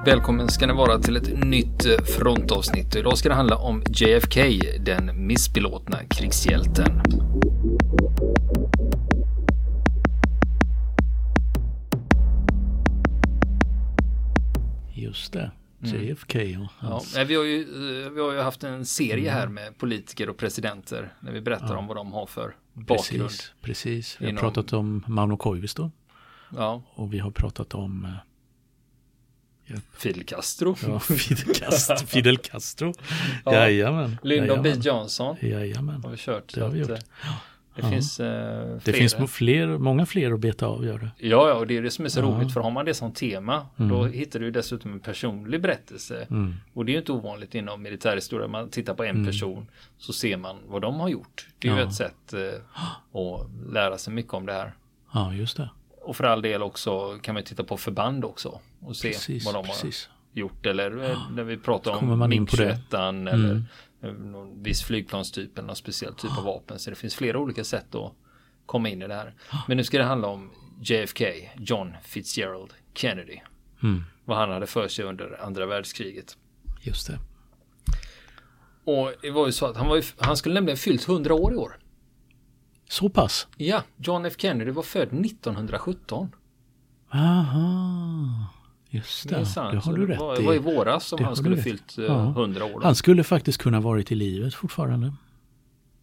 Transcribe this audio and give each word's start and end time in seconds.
och 0.00 0.06
välkommen 0.06 0.48
ska 0.48 0.66
ni 0.66 0.72
vara 0.72 0.98
till 0.98 1.16
ett 1.16 1.44
nytt 1.44 1.86
frontavsnitt. 2.18 2.96
Idag 2.96 3.18
ska 3.18 3.28
det 3.28 3.34
handla 3.34 3.56
om 3.56 3.82
JFK, 3.88 4.40
den 4.80 5.26
missbelåtna 5.26 5.98
krigshjälten. 6.10 7.02
Just 14.94 15.32
det, 15.32 15.50
JFK 15.80 16.38
och 16.38 16.44
Ja, 16.50 16.68
hans... 16.78 17.14
nej, 17.14 17.24
vi, 17.24 17.34
har 17.34 17.44
ju, 17.44 17.60
eh, 18.04 18.10
vi 18.10 18.20
har 18.20 18.32
ju 18.32 18.40
haft 18.40 18.64
en 18.64 18.86
serie 18.86 19.30
här 19.30 19.48
med 19.48 19.78
politiker 19.78 20.30
och 20.30 20.36
presidenter 20.36 21.12
när 21.20 21.32
vi 21.32 21.40
berättar 21.40 21.74
om 21.76 21.86
vad 21.86 21.96
de 21.96 22.12
har 22.12 22.26
för 22.26 22.54
bakgrund. 22.74 23.22
Precis, 23.28 23.52
precis. 23.60 24.16
Vi 24.20 24.24
har 24.24 24.30
Inom- 24.30 24.40
pratat 24.40 24.72
om 24.72 25.04
Mauno 25.06 25.36
Koivisto 25.36 25.90
Ja, 26.56 26.82
och 26.94 27.12
vi 27.14 27.18
har 27.18 27.30
pratat 27.30 27.74
om 27.74 28.04
eh, 28.04 28.10
Fidel 29.98 30.24
Castro, 30.24 30.76
ja, 30.86 30.98
Fidel, 31.00 31.54
Castro, 31.54 31.96
Fidel 32.06 32.36
Castro. 32.50 32.92
Ja. 33.44 33.52
Jajamän. 33.54 34.18
Lyndon 34.22 34.62
B. 34.62 34.74
Johnson 34.80 35.36
Jajamän. 35.40 36.02
har 36.04 36.10
vi 36.10 36.16
kört. 36.16 36.54
Det 36.54 36.60
har 36.60 36.68
vi 36.68 36.78
gjort. 36.78 36.90
eh, 36.90 36.96
Det 37.74 37.82
Ja. 37.82 37.90
finns 37.90 38.20
eh, 38.20 38.76
Det 38.84 38.92
finns 38.92 39.16
fler, 39.28 39.66
många 39.66 40.06
fler 40.06 40.32
att 40.32 40.40
beta 40.40 40.66
av, 40.66 40.84
gör 40.84 40.98
det. 40.98 41.10
Ja, 41.18 41.48
ja, 41.48 41.54
och 41.54 41.66
det 41.66 41.76
är 41.76 41.82
det 41.82 41.90
som 41.90 42.04
är 42.04 42.08
så 42.08 42.20
Ja. 42.20 42.24
roligt 42.24 42.52
för 42.52 42.60
har 42.60 42.70
man 42.70 42.84
det 42.84 42.94
som 42.94 43.12
tema 43.12 43.66
då 43.76 44.04
hittar 44.04 44.38
du 44.40 44.44
ju 44.46 44.50
dessutom 44.52 44.92
en 44.92 45.00
personlig 45.00 45.60
berättelse. 45.62 46.26
Mm. 46.30 46.54
Och 46.74 46.84
det 46.84 46.90
är 46.90 46.94
ju 46.94 46.98
inte 46.98 47.12
ovanligt 47.12 47.54
inom 47.54 47.82
militärhistoria. 47.82 48.48
Man 48.48 48.68
tittar 48.70 48.94
på 48.94 49.04
en 49.04 49.26
person 49.26 49.66
så 49.98 50.12
ser 50.12 50.36
man 50.36 50.56
vad 50.68 50.82
de 50.82 51.00
har 51.00 51.08
gjort. 51.08 51.48
Det 51.58 51.68
är 51.68 51.72
ju 51.72 51.80
Ja. 51.80 51.86
ett 51.88 51.94
sätt 51.94 52.32
eh, 52.32 52.40
att 53.20 53.72
lära 53.72 53.98
sig 53.98 54.12
mycket 54.12 54.34
om 54.34 54.46
det 54.46 54.52
här. 54.52 54.72
Ja, 55.14 55.34
just 55.34 55.56
det. 55.56 55.70
Och 56.00 56.16
för 56.16 56.24
all 56.24 56.42
del 56.42 56.62
också 56.62 57.18
kan 57.22 57.34
man 57.34 57.44
titta 57.44 57.64
på 57.64 57.76
förband 57.76 58.24
också 58.24 58.60
och 58.80 58.96
se 58.96 59.08
Precis, 59.08 59.44
vad 59.44 59.54
de 59.54 59.58
har 59.66 59.74
precis. 59.74 60.08
gjort. 60.32 60.66
Eller 60.66 61.10
eh, 61.10 61.30
när 61.30 61.44
vi 61.44 61.56
pratar 61.56 61.92
om 61.92 62.18
man 62.18 62.32
in 62.32 62.46
på 62.46 62.56
det. 62.56 62.78
MiG-21 62.90 63.28
eller 63.28 63.64
eh, 64.02 64.12
någon 64.12 64.62
viss 64.62 64.82
flygplanstyp 64.82 65.58
eller 65.58 65.66
någon 65.66 65.76
speciell 65.76 66.14
typ 66.14 66.38
av 66.38 66.44
vapen. 66.44 66.78
Så 66.78 66.90
det 66.90 66.96
finns 66.96 67.14
flera 67.14 67.38
olika 67.38 67.64
sätt 67.64 67.94
att 67.94 68.12
komma 68.66 68.88
in 68.88 69.02
i 69.02 69.08
det 69.08 69.14
här. 69.14 69.34
Men 69.68 69.76
nu 69.76 69.84
ska 69.84 69.98
det 69.98 70.04
handla 70.04 70.28
om 70.28 70.50
JFK, 70.80 71.24
John 71.56 71.94
Fitzgerald 72.02 72.72
Kennedy. 72.94 73.38
Mm. 73.82 74.04
Vad 74.24 74.38
han 74.38 74.50
hade 74.50 74.66
för 74.66 74.88
sig 74.88 75.04
under 75.04 75.44
andra 75.44 75.66
världskriget. 75.66 76.36
Just 76.80 77.06
det. 77.06 77.18
Och 78.84 79.12
det 79.22 79.30
var 79.30 79.46
ju 79.46 79.52
så 79.52 79.66
att 79.66 79.76
han, 79.76 79.88
var 79.88 79.96
ju, 79.96 80.02
han 80.18 80.36
skulle 80.36 80.54
nämligen 80.54 80.76
fyllt 80.76 81.08
100 81.08 81.34
år 81.34 81.52
i 81.52 81.56
år. 81.56 81.78
Så 82.90 83.08
pass? 83.08 83.46
Ja, 83.56 83.82
John 83.96 84.24
F 84.26 84.34
Kennedy 84.38 84.70
var 84.70 84.82
född 84.82 85.08
1917. 85.26 86.32
Aha. 87.12 88.46
Just 88.90 89.28
det, 89.28 89.34
Det 89.34 89.40
är 89.40 89.72
det, 89.72 89.78
har 89.78 89.92
du 89.96 90.06
det 90.06 90.12
rätt 90.12 90.20
var, 90.20 90.36
det 90.36 90.42
var 90.42 90.52
i 90.52 90.56
i. 90.56 90.58
våras 90.58 91.06
som 91.06 91.16
Det 91.18 91.24
han 91.24 91.36
skulle 91.36 91.56
fyllt 91.62 91.98
eh, 91.98 92.04
Ja. 92.04 92.28
100 92.30 92.64
år. 92.64 92.70
Då. 92.70 92.80
Han 92.82 92.94
skulle 92.94 93.24
faktiskt 93.24 93.58
kunna 93.58 93.80
varit 93.80 94.12
i 94.12 94.14
livet 94.14 94.54
fortfarande. 94.54 95.12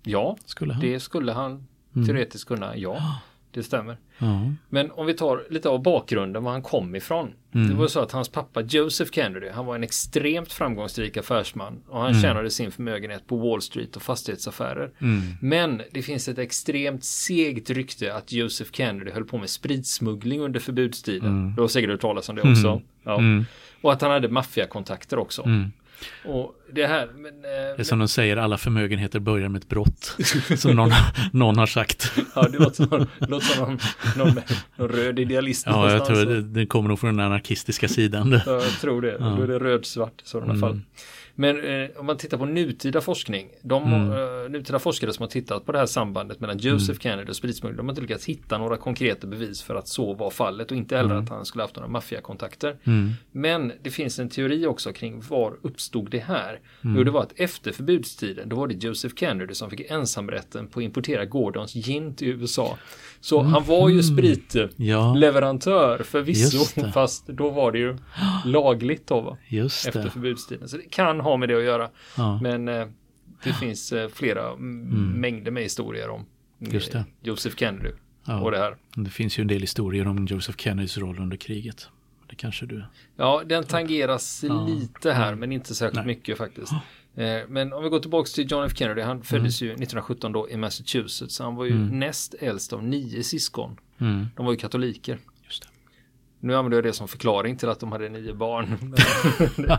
Ja, 0.03 0.37
Skulle 0.45 0.73
det 0.73 0.99
skulle 0.99 1.31
han 1.31 1.67
teoretiskt 1.93 2.47
kunna. 2.47 2.77
Ja, 2.77 3.19
det 3.57 3.63
stämmer. 3.63 3.97
Ja. 4.17 4.51
Men 4.69 4.91
om 4.91 5.05
vi 5.05 5.13
tar 5.13 5.43
lite 5.49 5.69
av 5.69 5.83
bakgrunden 5.83 6.43
var 6.43 6.51
han 6.51 6.61
kom 6.61 6.95
ifrån. 6.95 7.33
Det 7.51 7.73
var 7.73 7.87
så 7.87 7.99
att 7.99 8.11
hans 8.11 8.29
pappa 8.29 8.61
Joseph 8.61 9.11
Kennedy, 9.11 9.49
han 9.49 9.65
var 9.65 9.75
en 9.75 9.83
extremt 9.83 10.53
framgångsrik 10.53 11.17
affärsman 11.17 11.83
och 11.87 12.01
han 12.01 12.21
tjänade 12.21 12.49
sin 12.49 12.71
förmögenhet 12.71 13.27
på 13.27 13.37
Wall 13.37 13.61
Street 13.61 13.95
och 13.95 14.01
fastighetsaffärer. 14.01 14.91
Men 15.41 15.81
det 15.91 16.01
finns 16.01 16.27
ett 16.27 16.37
extremt 16.37 17.03
segt 17.03 17.69
rykte 17.69 18.13
att 18.13 18.31
Joseph 18.31 18.71
Kennedy 18.71 19.11
höll 19.11 19.25
på 19.25 19.37
med 19.37 19.49
spritsmuggling 19.49 20.41
under 20.41 20.59
förbudstiden. 20.59 21.53
Du 21.55 21.61
har 21.61 21.67
säkert 21.67 21.89
hört 21.89 22.01
talas 22.01 22.29
om 22.29 22.35
det 22.35 22.41
också. 22.41 22.81
Ja. 23.03 23.21
Och 23.81 23.93
att 23.93 24.01
han 24.01 24.11
hade 24.11 24.29
maffiakontakter 24.29 25.19
också. 25.19 25.49
Och 26.25 26.53
det 26.73 26.87
här, 26.87 27.07
men, 27.15 27.25
eh, 27.35 27.41
Det 27.51 27.79
är 27.79 27.83
som 27.83 27.99
de 27.99 28.07
säger, 28.07 28.37
alla 28.37 28.57
förmögenheter 28.57 29.19
börjar 29.19 29.49
med 29.49 29.61
ett 29.61 29.69
brott. 29.69 30.17
som 30.57 30.75
någon, 30.75 30.91
någon 31.33 31.57
har 31.57 31.65
sagt. 31.65 32.11
ja, 32.35 32.41
det 32.41 32.57
låter 32.59 32.75
som, 32.75 33.07
det 33.19 33.27
låter 33.27 33.45
som 33.47 33.63
någon, 33.63 33.79
någon, 34.17 34.39
någon 34.77 34.89
röd 34.89 35.19
idealist 35.19 35.63
Ja, 35.65 35.91
jag 35.91 36.05
tror 36.05 36.25
det, 36.25 36.41
det 36.41 36.65
kommer 36.65 36.89
nog 36.89 36.99
från 36.99 37.17
den 37.17 37.25
anarkistiska 37.25 37.87
sidan. 37.87 38.41
Ja, 38.45 38.51
jag 38.53 38.79
tror 38.81 39.01
det. 39.01 39.17
Då 39.17 39.41
är 39.43 39.47
det 39.47 39.59
röd-svart 39.59 40.21
i 40.25 40.27
sådana 40.29 40.59
fall. 40.59 40.81
Men 41.39 41.63
eh, 41.63 41.89
om 41.97 42.05
man 42.05 42.17
tittar 42.17 42.37
på 42.37 42.45
nutida 42.45 43.01
forskning, 43.01 43.47
de 43.61 43.93
eh, 43.93 44.49
nutida 44.49 44.79
forskare 44.79 45.13
som 45.13 45.23
har 45.23 45.29
tittat 45.29 45.65
på 45.65 45.71
det 45.71 45.77
här 45.79 45.85
sambandet 45.85 46.39
mellan 46.39 46.57
Joseph 46.57 46.99
Kennedy 46.99 47.29
och 47.29 47.35
spritsmuggling, 47.35 47.77
de 47.77 47.85
har 47.85 47.91
inte 47.91 48.01
lyckats 48.01 48.25
hitta 48.25 48.57
några 48.57 48.77
konkreta 48.77 49.27
bevis 49.27 49.61
för 49.61 49.75
att 49.75 49.87
så 49.87 50.13
var 50.13 50.29
fallet 50.29 50.71
och 50.71 50.77
inte 50.77 50.97
heller 50.97 51.15
att 51.15 51.29
han 51.29 51.45
skulle 51.45 51.63
haft 51.63 51.75
några 51.75 51.87
maffiakontakter. 51.89 52.77
Men 53.31 53.71
det 53.83 53.89
finns 53.89 54.19
en 54.19 54.29
teori 54.29 54.65
också 54.65 54.93
kring 54.93 55.21
var 55.29 55.57
uppstod 55.61 56.09
det 56.11 56.19
här? 56.19 56.59
Jo, 56.81 57.03
det 57.03 57.11
var 57.11 57.21
att 57.21 57.33
efter 57.39 57.71
förbudstiden, 57.71 58.49
då 58.49 58.55
var 58.55 58.67
det 58.67 58.83
Joseph 58.83 59.15
Kennedy 59.15 59.53
som 59.53 59.69
fick 59.69 59.91
ensamrätten 59.91 60.67
på 60.67 60.79
att 60.79 60.83
importera 60.83 61.25
Gordons 61.25 61.73
gin 61.73 62.15
till 62.15 62.27
USA. 62.27 62.77
Så 63.19 63.41
han 63.41 63.63
var 63.63 63.89
ju 63.89 64.03
spritleverantör 64.03 65.97
Ja, 65.99 66.03
förvisso, 66.03 66.91
fast 66.93 67.27
då 67.27 67.49
var 67.49 67.71
det 67.71 67.79
ju 67.79 67.97
lagligt 68.45 69.07
då 69.07 69.21
va? 69.21 69.37
just 69.47 69.87
efter 69.87 70.03
det. 70.03 70.09
förbudstiden. 70.09 70.67
Så 70.67 70.77
det 70.77 70.89
kan 70.89 71.19
ha 71.27 71.37
med 71.37 71.49
det 71.49 71.57
att 71.57 71.63
göra. 71.63 71.89
Ja. 72.17 72.39
Men 72.41 72.67
eh, 72.67 72.87
det 73.43 73.53
finns 73.53 73.91
eh, 73.91 74.09
flera 74.09 74.47
mm. 74.51 75.11
mängder 75.21 75.51
med 75.51 75.63
historier 75.63 76.09
om 76.09 76.25
Just 76.59 76.91
det. 76.91 77.05
Joseph 77.21 77.55
Kennedy 77.55 77.89
Ja. 78.25 78.41
och 78.41 78.51
det 78.51 78.57
här. 78.57 78.75
Det 78.95 79.09
finns 79.09 79.39
ju 79.39 79.41
en 79.41 79.47
del 79.47 79.61
historier 79.61 80.07
om 80.07 80.25
Joseph 80.25 80.57
Kennedys 80.57 80.97
roll 80.97 81.19
under 81.19 81.37
kriget. 81.37 81.87
Det 82.29 82.35
kanske 82.35 82.65
du... 82.65 82.83
Ja, 83.15 83.43
den 83.45 83.63
tangeras 83.63 84.43
lite 84.67 85.11
här, 85.11 85.35
men 85.35 85.51
inte 85.51 85.75
särskilt 85.75 85.95
Nej. 85.95 86.05
mycket 86.05 86.37
faktiskt. 86.37 86.71
Eh, 87.15 87.37
Men 87.47 87.73
om 87.73 87.83
vi 87.83 87.89
går 87.89 87.99
tillbaka 87.99 88.27
till 88.27 88.51
John 88.51 88.63
F 88.65 88.71
Kennedy, 88.75 89.01
han 89.01 89.23
föddes 89.23 89.61
Mm. 89.61 89.67
ju 89.69 89.73
1917 89.73 90.31
då 90.31 90.49
i 90.49 90.57
Massachusetts. 90.57 91.39
Han 91.39 91.55
var 91.55 91.65
ju 91.65 91.75
näst 91.75 92.35
äldst 92.39 92.73
av 92.73 92.83
nio 92.83 93.23
syskon. 93.23 93.77
Mm. 93.97 94.27
De 94.35 94.45
var 94.45 94.53
ju 94.53 94.57
katoliker. 94.59 95.17
Nu 96.47 96.55
använder 96.55 96.77
jag 96.77 96.83
det 96.83 96.93
som 96.93 97.07
förklaring 97.07 97.57
till 97.57 97.69
att 97.69 97.79
de 97.79 97.91
hade 97.91 98.09
nio 98.09 98.33
barn. 98.33 98.95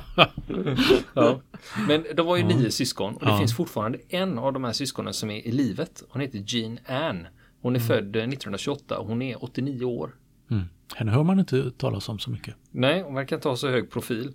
ja. 1.15 1.41
Men 1.89 2.05
de 2.17 2.27
var 2.27 2.37
ju 2.37 2.43
nio 2.45 2.71
syskon 2.71 3.15
och 3.15 3.25
det 3.25 3.31
Ja. 3.31 3.39
finns 3.39 3.57
fortfarande 3.57 3.99
en 4.09 4.39
av 4.39 4.53
de 4.53 4.65
här 4.65 4.73
syskonen 4.73 5.15
som 5.15 5.31
är 5.31 5.47
i 5.47 5.53
livet. 5.53 6.03
Hon 6.09 6.23
heter 6.23 6.43
Jean 6.47 6.79
Ann. 6.87 7.27
Hon 7.63 7.77
är 7.77 7.81
född 7.81 8.17
eh, 8.17 8.23
1928 8.23 8.99
och 8.99 9.07
hon 9.07 9.23
är 9.23 9.45
89 9.45 9.85
år. 9.85 10.15
Mm. 10.51 10.65
Henne 10.95 11.13
hör 11.13 11.23
man 11.23 11.39
inte 11.41 11.71
talas 11.71 12.09
om 12.09 12.19
så 12.19 12.31
mycket. 12.31 12.55
Nej, 12.71 13.03
hon 13.03 13.15
verkar 13.15 13.37
inte 13.37 13.49
ha 13.49 13.57
så 13.57 13.69
hög 13.69 13.91
profil. 13.91 14.35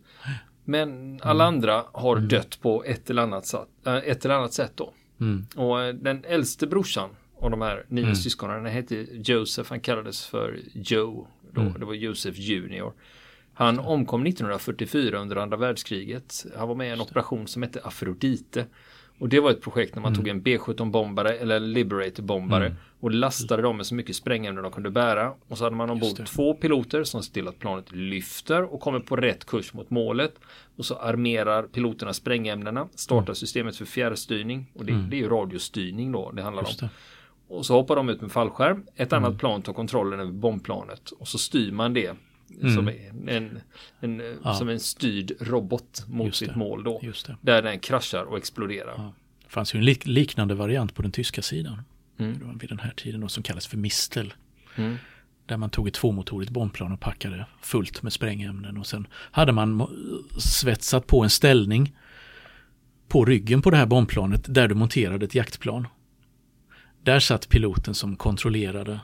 Men 0.65 1.19
alla 1.23 1.43
andra 1.45 1.83
har 1.91 2.15
dött 2.15 2.61
på 2.61 2.83
ett 2.83 3.09
eller 3.09 3.21
annat 3.21 3.45
sätt, 3.45 3.67
äh, 3.85 3.95
ett 3.95 4.25
eller 4.25 4.35
annat 4.35 4.53
sätt 4.53 4.71
då. 4.75 4.93
Mm. 5.19 5.45
Och 5.55 5.81
eh, 5.81 5.93
den 5.93 6.23
äldste 6.25 6.67
brorsan 6.67 7.09
av 7.39 7.51
de 7.51 7.61
här 7.61 7.85
nio 7.87 8.15
syskonen, 8.15 8.55
han 8.55 8.65
hette 8.65 8.95
Joseph, 9.11 9.69
han 9.69 9.79
kallades 9.79 10.25
för 10.25 10.59
Joe. 10.73 11.27
Då. 11.53 11.61
Det 11.79 11.85
var 11.85 11.93
Joseph 11.93 12.39
Junior. 12.39 12.93
Han 13.53 13.79
omkom 13.79 14.25
1944 14.25 15.19
under 15.19 15.35
andra 15.35 15.57
världskriget. 15.57 16.45
Han 16.57 16.67
var 16.67 16.75
med 16.75 16.87
i 16.87 16.91
en 16.91 17.01
operation 17.01 17.47
som 17.47 17.61
hette 17.61 17.79
Afrodite. 17.83 18.65
Och 19.19 19.29
det 19.29 19.39
var 19.39 19.51
ett 19.51 19.61
projekt 19.61 19.95
när 19.95 20.01
man 20.01 20.15
tog 20.15 20.27
en 20.27 20.41
B-17-bombare 20.41 21.33
eller 21.33 21.59
Liberator-bombare 21.59 22.75
och 22.99 23.11
lastade 23.11 23.61
dem 23.61 23.77
med 23.77 23.85
så 23.85 23.95
mycket 23.95 24.15
sprängämnen 24.15 24.63
de 24.63 24.71
kunde 24.71 24.89
bära. 24.89 25.33
Och 25.47 25.57
så 25.57 25.63
hade 25.63 25.75
man 25.75 25.89
ombord 25.89 26.25
två 26.25 26.53
piloter 26.53 27.03
som 27.03 27.23
ser 27.23 27.33
till 27.33 27.47
att 27.47 27.59
planet 27.59 27.91
lyfter 27.91 28.73
och 28.73 28.79
kommer 28.81 28.99
på 28.99 29.15
rätt 29.15 29.45
kurs 29.45 29.73
mot 29.73 29.89
målet. 29.89 30.35
Och 30.75 30.85
så 30.85 30.95
armerar 30.95 31.63
piloterna 31.63 32.13
sprängämnena, 32.13 32.87
startar 32.95 33.33
systemet 33.33 33.75
för 33.75 33.85
fjärrstyrning 33.85 34.71
och 34.73 34.85
det, 34.85 35.07
det 35.09 35.15
är 35.15 35.19
ju 35.21 35.29
radiostyrning 35.29 36.11
då 36.11 36.31
det 36.31 36.41
handlar 36.41 36.63
om. 36.63 36.73
Det. 36.79 36.89
Och 37.53 37.65
så 37.65 37.73
hoppar 37.73 37.95
de 37.95 38.09
ut 38.09 38.21
med 38.21 38.31
fallskärm. 38.31 38.83
Ett 38.95 39.13
annat 39.13 39.37
plan 39.37 39.61
tar 39.61 39.73
kontrollen 39.73 40.19
över 40.19 40.31
bombplanet 40.31 41.11
och 41.11 41.27
så 41.27 41.37
styr 41.37 41.71
man 41.71 41.93
det 41.93 42.15
som, 42.75 42.91
en, 43.27 43.59
en, 43.99 44.21
som 44.57 44.69
en 44.69 44.79
styrd 44.79 45.31
robot 45.39 46.05
mot 46.07 46.25
Just 46.27 46.37
sitt 46.39 46.49
det. 46.49 46.55
mål 46.55 46.83
då. 46.83 47.01
Där 47.41 47.61
den 47.61 47.79
kraschar 47.79 48.23
och 48.23 48.37
exploderar. 48.37 48.93
Ja. 48.97 49.13
Det 49.43 49.49
fanns 49.49 49.75
ju 49.75 49.77
en 49.77 49.85
lik- 49.85 50.05
liknande 50.05 50.55
variant 50.55 50.95
på 50.95 51.01
den 51.01 51.11
tyska 51.11 51.41
sidan. 51.41 51.81
Mm. 52.17 52.57
Vid 52.57 52.69
den 52.69 52.79
här 52.79 52.93
tiden 52.97 53.21
då, 53.21 53.27
som 53.27 53.43
kallas 53.43 53.67
för 53.67 53.77
Mistel. 53.77 54.33
Mm. 54.75 54.95
Där 55.45 55.57
man 55.57 55.69
tog 55.69 55.87
ett 55.87 55.93
tvåmotorigt 55.93 56.51
bombplan 56.51 56.91
och 56.91 56.99
packade 56.99 57.45
fullt 57.61 58.03
med 58.03 58.13
sprängämnen. 58.13 58.77
Och 58.77 58.87
sen 58.87 59.07
hade 59.31 59.51
man 59.51 59.87
svetsat 60.39 61.07
på 61.07 61.23
en 61.23 61.29
ställning 61.29 61.95
på 63.07 63.25
ryggen 63.25 63.61
på 63.61 63.69
det 63.69 63.77
här 63.77 63.85
bombplanet 63.85 64.53
där 64.53 64.67
du 64.67 64.75
monterade 64.75 65.25
ett 65.25 65.35
jaktplan. 65.35 65.87
Där 67.03 67.19
satt 67.19 67.49
piloten 67.49 67.93
som 67.93 68.15
kontrollerade 68.15 68.99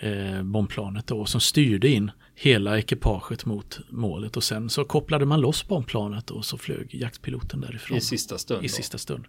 eh, 0.00 0.42
bombplanet 0.42 1.06
då, 1.06 1.20
och 1.20 1.28
som 1.28 1.40
styrde 1.40 1.88
in 1.88 2.10
hela 2.34 2.78
ekipaget 2.78 3.44
mot 3.44 3.80
målet 3.90 4.36
och 4.36 4.44
sen 4.44 4.70
så 4.70 4.84
kopplade 4.84 5.26
man 5.26 5.40
loss 5.40 5.68
bombplanet 5.68 6.30
och 6.30 6.44
så 6.44 6.58
flög 6.58 6.94
jaktpiloten 6.94 7.60
därifrån 7.60 7.98
I 7.98 8.00
sista 8.00 8.38
stund. 8.38 8.64
i 8.64 8.68
då. 8.68 8.72
sista 8.72 8.98
stund. 8.98 9.24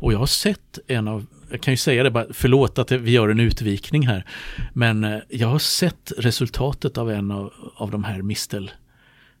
Och 0.00 0.12
jag 0.12 0.18
har 0.18 0.26
sett 0.26 0.78
en 0.86 1.08
av, 1.08 1.26
jag 1.50 1.60
kan 1.60 1.72
ju 1.72 1.76
säga 1.76 2.02
det 2.02 2.10
bara, 2.10 2.26
förlåt 2.30 2.78
att 2.78 2.92
vi 2.92 3.10
gör 3.10 3.28
en 3.28 3.40
utvikning 3.40 4.06
här, 4.06 4.26
men 4.72 5.04
eh, 5.04 5.18
jag 5.28 5.48
har 5.48 5.58
sett 5.58 6.12
resultatet 6.18 6.98
av 6.98 7.10
en 7.10 7.30
av, 7.30 7.52
av 7.76 7.90
de 7.90 8.04
här 8.04 8.22
mistel 8.22 8.70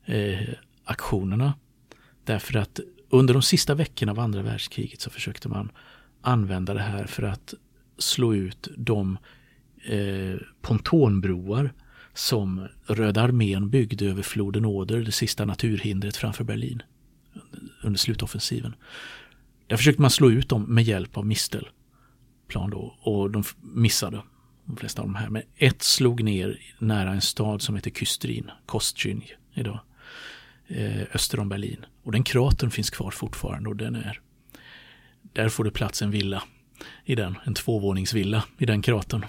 eh. 0.04 0.38
Därför 2.24 2.56
att 2.56 2.80
under 3.10 3.34
de 3.34 3.42
sista 3.42 3.74
veckorna 3.74 4.12
av 4.12 4.18
andra 4.18 4.42
världskriget 4.42 5.00
så 5.00 5.10
försökte 5.10 5.48
man 5.48 5.72
använda 6.20 6.74
det 6.74 6.80
här 6.82 7.04
för 7.04 7.22
att 7.22 7.54
slå 7.98 8.34
ut 8.34 8.68
de 8.76 9.18
eh, 9.84 10.36
pontonbroar 10.62 11.72
som 12.14 12.68
Röda 12.86 13.22
armén 13.22 13.70
byggde 13.70 14.06
över 14.06 14.22
floden 14.22 14.64
Oder, 14.64 15.00
det 15.00 15.12
sista 15.12 15.44
naturhindret 15.44 16.16
framför 16.16 16.44
Berlin 16.44 16.82
under 17.82 17.98
slutoffensiven. 17.98 18.74
Där 19.66 19.76
försökte 19.76 20.02
man 20.02 20.10
slå 20.10 20.30
ut 20.30 20.48
dem 20.48 20.62
med 20.62 20.84
hjälp 20.84 21.16
av 21.16 21.26
mistelplan 21.26 22.70
då 22.70 22.96
och 23.00 23.30
de 23.30 23.44
missade 23.60 24.22
de 24.64 24.76
flesta 24.76 25.02
av 25.02 25.08
de 25.08 25.14
här. 25.14 25.28
Men 25.28 25.42
ett 25.56 25.82
slog 25.82 26.22
ner 26.22 26.60
nära 26.78 27.10
en 27.10 27.20
stad 27.20 27.62
som 27.62 27.74
heter 27.74 27.90
Kystrin, 27.90 28.50
Kostrin 28.66 29.22
idag, 29.54 29.80
eh, 30.66 31.02
öster 31.14 31.40
om 31.40 31.48
Berlin. 31.48 31.84
Och 32.02 32.12
den 32.12 32.22
kratern 32.22 32.70
finns 32.70 32.90
kvar 32.90 33.10
fortfarande 33.10 33.68
och 33.68 33.76
den 33.76 33.94
är, 33.94 34.20
där 35.32 35.48
får 35.48 35.64
det 35.64 35.70
plats 35.70 36.02
en 36.02 36.10
villa 36.10 36.42
i 37.04 37.14
den, 37.14 37.38
en 37.44 37.54
tvåvåningsvilla 37.54 38.44
i 38.58 38.66
den 38.66 38.82
kratern. 38.82 39.24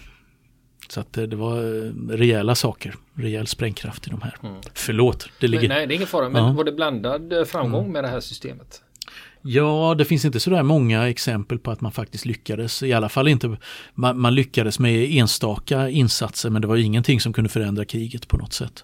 Så 0.89 0.99
att 0.99 1.17
eh, 1.17 1.23
det 1.23 1.35
var 1.35 1.57
eh, 1.57 1.91
rejäla 2.09 2.55
saker, 2.55 2.95
rejäl 3.13 3.47
sprängkraft 3.47 4.07
i 4.07 4.09
de 4.09 4.21
här. 4.21 4.35
Mm. 4.43 4.61
Förlåt, 4.73 5.29
det 5.39 5.47
ligger... 5.47 5.67
Men, 5.67 5.77
nej, 5.77 5.87
det 5.87 5.93
är 5.93 5.95
ingen 5.95 6.07
fara, 6.07 6.29
men 6.29 6.43
ja. 6.43 6.51
var 6.51 6.63
det 6.63 6.71
blandad 6.71 7.33
eh, 7.33 7.43
framgång 7.43 7.81
mm. 7.81 7.93
med 7.93 8.03
det 8.03 8.07
här 8.07 8.19
systemet? 8.19 8.81
Ja, 9.41 9.95
det 9.97 10.05
finns 10.05 10.25
inte 10.25 10.39
sådär 10.39 10.63
många 10.63 11.09
exempel 11.09 11.59
på 11.59 11.71
att 11.71 11.81
man 11.81 11.91
faktiskt 11.91 12.25
lyckades. 12.25 12.83
I 12.83 12.93
alla 12.93 13.09
fall 13.09 13.27
inte, 13.27 13.57
man, 13.93 14.19
man 14.19 14.35
lyckades 14.35 14.79
med 14.79 15.11
enstaka 15.11 15.89
insatser 15.89 16.49
men 16.49 16.61
det 16.61 16.67
var 16.67 16.77
ingenting 16.77 17.19
som 17.19 17.33
kunde 17.33 17.49
förändra 17.49 17.85
kriget 17.85 18.27
på 18.27 18.37
något 18.37 18.53
sätt. 18.53 18.83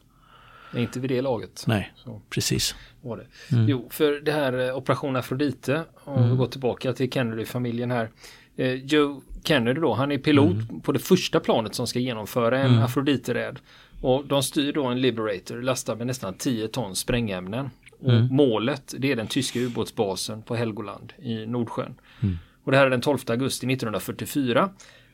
Inte 0.78 1.00
vid 1.00 1.10
det 1.10 1.22
laget. 1.22 1.64
Nej, 1.68 1.94
Så. 1.96 2.22
precis. 2.30 2.76
Var 3.02 3.18
det. 3.18 3.56
Mm. 3.56 3.70
Jo, 3.70 3.88
för 3.90 4.12
det 4.12 4.32
här 4.32 4.74
Operation 4.74 5.16
Afrodite, 5.16 5.84
om 6.04 6.18
mm. 6.18 6.30
vi 6.30 6.36
går 6.36 6.48
tillbaka 6.48 6.94
till 6.94 7.12
Kennedy-familjen 7.12 7.92
här. 7.92 8.10
Eh, 8.56 8.74
Joe 8.74 9.22
Kennedy 9.44 9.82
då, 9.82 9.94
han 9.94 10.12
är 10.12 10.18
pilot 10.18 10.70
mm. 10.70 10.82
på 10.82 10.92
det 10.92 11.00
första 11.00 11.40
planet 11.40 11.76
som 11.76 11.88
ska 11.88 12.00
genomföra 12.00 12.60
en 12.60 12.72
mm. 12.72 12.84
Afrodite-räd. 12.84 13.60
Och 14.02 14.26
de 14.28 14.44
styr 14.44 14.74
då 14.74 14.86
en 14.86 15.02
Liberator 15.02 15.62
lastad 15.62 15.96
med 15.96 16.08
nästan 16.08 16.34
10 16.34 16.68
ton 16.68 16.96
sprängämnen. 16.96 17.70
Och 18.00 18.14
mm. 18.14 18.36
målet 18.36 18.94
det 18.98 19.12
är 19.12 19.16
den 19.16 19.28
tyska 19.28 19.60
ubåtsbasen 19.60 20.42
på 20.42 20.56
Helgoland 20.56 21.14
i 21.22 21.46
Nordsjön. 21.46 21.96
Mm. 22.22 22.38
Och 22.64 22.72
det 22.72 22.78
här 22.78 22.86
är 22.86 22.90
den 22.90 23.02
12 23.02 23.18
augusti 23.28 23.74
1944. 23.74 24.70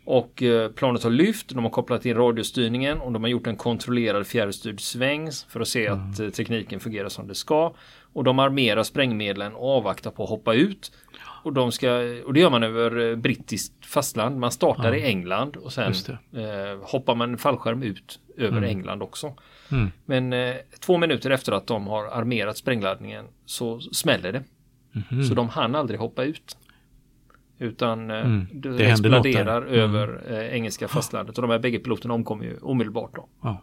Och 0.05 0.43
eh, 0.43 0.71
planet 0.71 1.03
har 1.03 1.09
lyft, 1.09 1.49
de 1.49 1.63
har 1.63 1.71
kopplat 1.71 2.05
in 2.05 2.15
radiostyrningen 2.15 3.01
och 3.01 3.11
de 3.11 3.23
har 3.23 3.29
gjort 3.29 3.47
en 3.47 3.55
kontrollerad 3.55 4.27
fjärrstyrd 4.27 4.81
sväng 4.81 5.29
för 5.49 5.59
att 5.59 5.67
se 5.67 5.87
att 5.87 6.19
mm. 6.19 6.27
eh, 6.27 6.31
tekniken 6.31 6.79
fungerar 6.79 7.09
som 7.09 7.27
det 7.27 7.35
ska. 7.35 7.73
Och 8.13 8.23
de 8.23 8.39
armerar 8.39 8.83
sprängmedlen 8.83 9.53
och 9.53 9.77
avvaktar 9.77 10.11
på 10.11 10.23
att 10.23 10.29
hoppa 10.29 10.53
ut. 10.53 10.91
Och, 11.43 11.53
de 11.53 11.71
ska, 11.71 11.91
och 12.25 12.33
det 12.33 12.39
gör 12.39 12.49
man 12.49 12.63
över 12.63 13.09
eh, 13.09 13.15
brittiskt 13.15 13.85
fastland. 13.85 14.39
Man 14.39 14.51
startar 14.51 14.93
ja. 14.93 14.95
i 14.95 15.03
England 15.03 15.55
och 15.55 15.73
sen 15.73 15.93
eh, 16.33 16.79
hoppar 16.81 17.15
man 17.15 17.37
fallskärm 17.37 17.83
ut 17.83 18.19
över 18.37 18.57
mm. 18.57 18.69
England 18.69 19.01
också. 19.01 19.33
Mm. 19.71 19.91
Men 20.05 20.33
eh, 20.33 20.55
två 20.79 20.97
minuter 20.97 21.29
efter 21.29 21.51
att 21.51 21.67
de 21.67 21.87
har 21.87 22.05
armerat 22.05 22.57
sprängladdningen 22.57 23.25
så 23.45 23.79
smäller 23.79 24.31
det. 24.31 24.43
Mm. 25.11 25.23
Så 25.23 25.33
de 25.33 25.49
hann 25.49 25.75
aldrig 25.75 25.99
hoppa 25.99 26.23
ut. 26.23 26.57
Utan 27.61 28.11
eh, 28.11 28.17
mm. 28.17 28.47
det, 28.53 28.77
det 28.77 28.85
exploderar 28.85 29.61
mm. 29.61 29.73
över 29.73 30.21
eh, 30.27 30.55
engelska 30.55 30.87
fastlandet 30.87 31.37
och 31.37 31.41
de 31.41 31.51
här 31.51 31.59
bägge 31.59 31.79
piloterna 31.79 32.13
omkommer 32.13 32.45
ju 32.45 32.57
omedelbart 32.57 33.15
då. 33.15 33.27
Ja. 33.41 33.61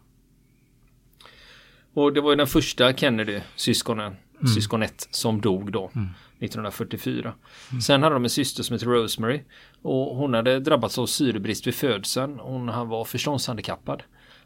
Och 1.95 2.13
det 2.13 2.21
var 2.21 2.31
ju 2.31 2.37
den 2.37 2.47
första 2.47 2.93
Kennedy-syskonen, 2.93 4.07
mm. 4.07 4.47
syskonet 4.55 5.09
som 5.11 5.41
dog 5.41 5.73
då. 5.73 5.85
1944. 5.85 7.35
Mm. 7.71 7.81
Sen 7.81 8.03
hade 8.03 8.15
de 8.15 8.25
en 8.25 8.31
syster 8.31 8.63
som 8.63 8.75
heter 8.75 8.87
Rosemary. 8.87 9.41
Och 9.83 10.17
hon 10.17 10.35
hade 10.35 10.61
drabbats 10.61 10.99
av 10.99 11.07
syrebrist 11.07 11.67
vid 11.67 11.75
födseln. 11.75 12.39
Hon 12.39 12.67
var 12.67 13.05
förståndshandikappad. 13.05 14.03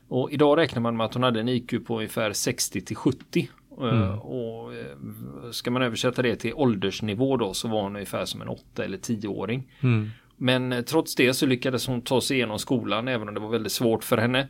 Och 0.09 0.31
idag 0.33 0.59
räknar 0.59 0.81
man 0.81 0.97
med 0.97 1.07
att 1.07 1.15
hon 1.15 1.23
hade 1.23 1.41
en 1.41 1.49
IQ 1.49 1.87
på 1.87 1.97
ungefär 1.97 2.33
60 2.33 2.81
till 2.81 2.97
70. 2.97 3.49
Eh, 3.81 3.89
mm. 3.89 4.19
Och 4.19 4.75
eh, 4.75 5.51
ska 5.51 5.71
man 5.71 5.83
översätta 5.83 6.23
det 6.23 6.37
till 6.37 6.55
åldersnivå 6.55 7.37
då 7.37 7.55
så 7.55 7.69
var 7.69 7.83
hon 7.83 7.97
ungefär 7.97 8.25
som 8.25 8.43
en 8.43 8.49
8 8.49 8.85
eller 8.85 8.99
10-åring. 8.99 9.73
Mm. 9.81 10.11
Men 10.37 10.73
eh, 10.73 10.83
trots 10.83 11.15
det 11.15 11.35
så 11.35 11.47
lyckades 11.47 11.87
hon 11.87 12.03
ta 12.03 12.21
sig 12.21 12.37
igenom 12.37 12.59
skolan 12.59 13.09
även 13.09 13.29
om 13.29 13.35
det 13.35 13.41
var 13.41 13.49
väldigt 13.49 13.73
svårt 13.73 14.05
för 14.05 14.19
henne. 14.19 14.49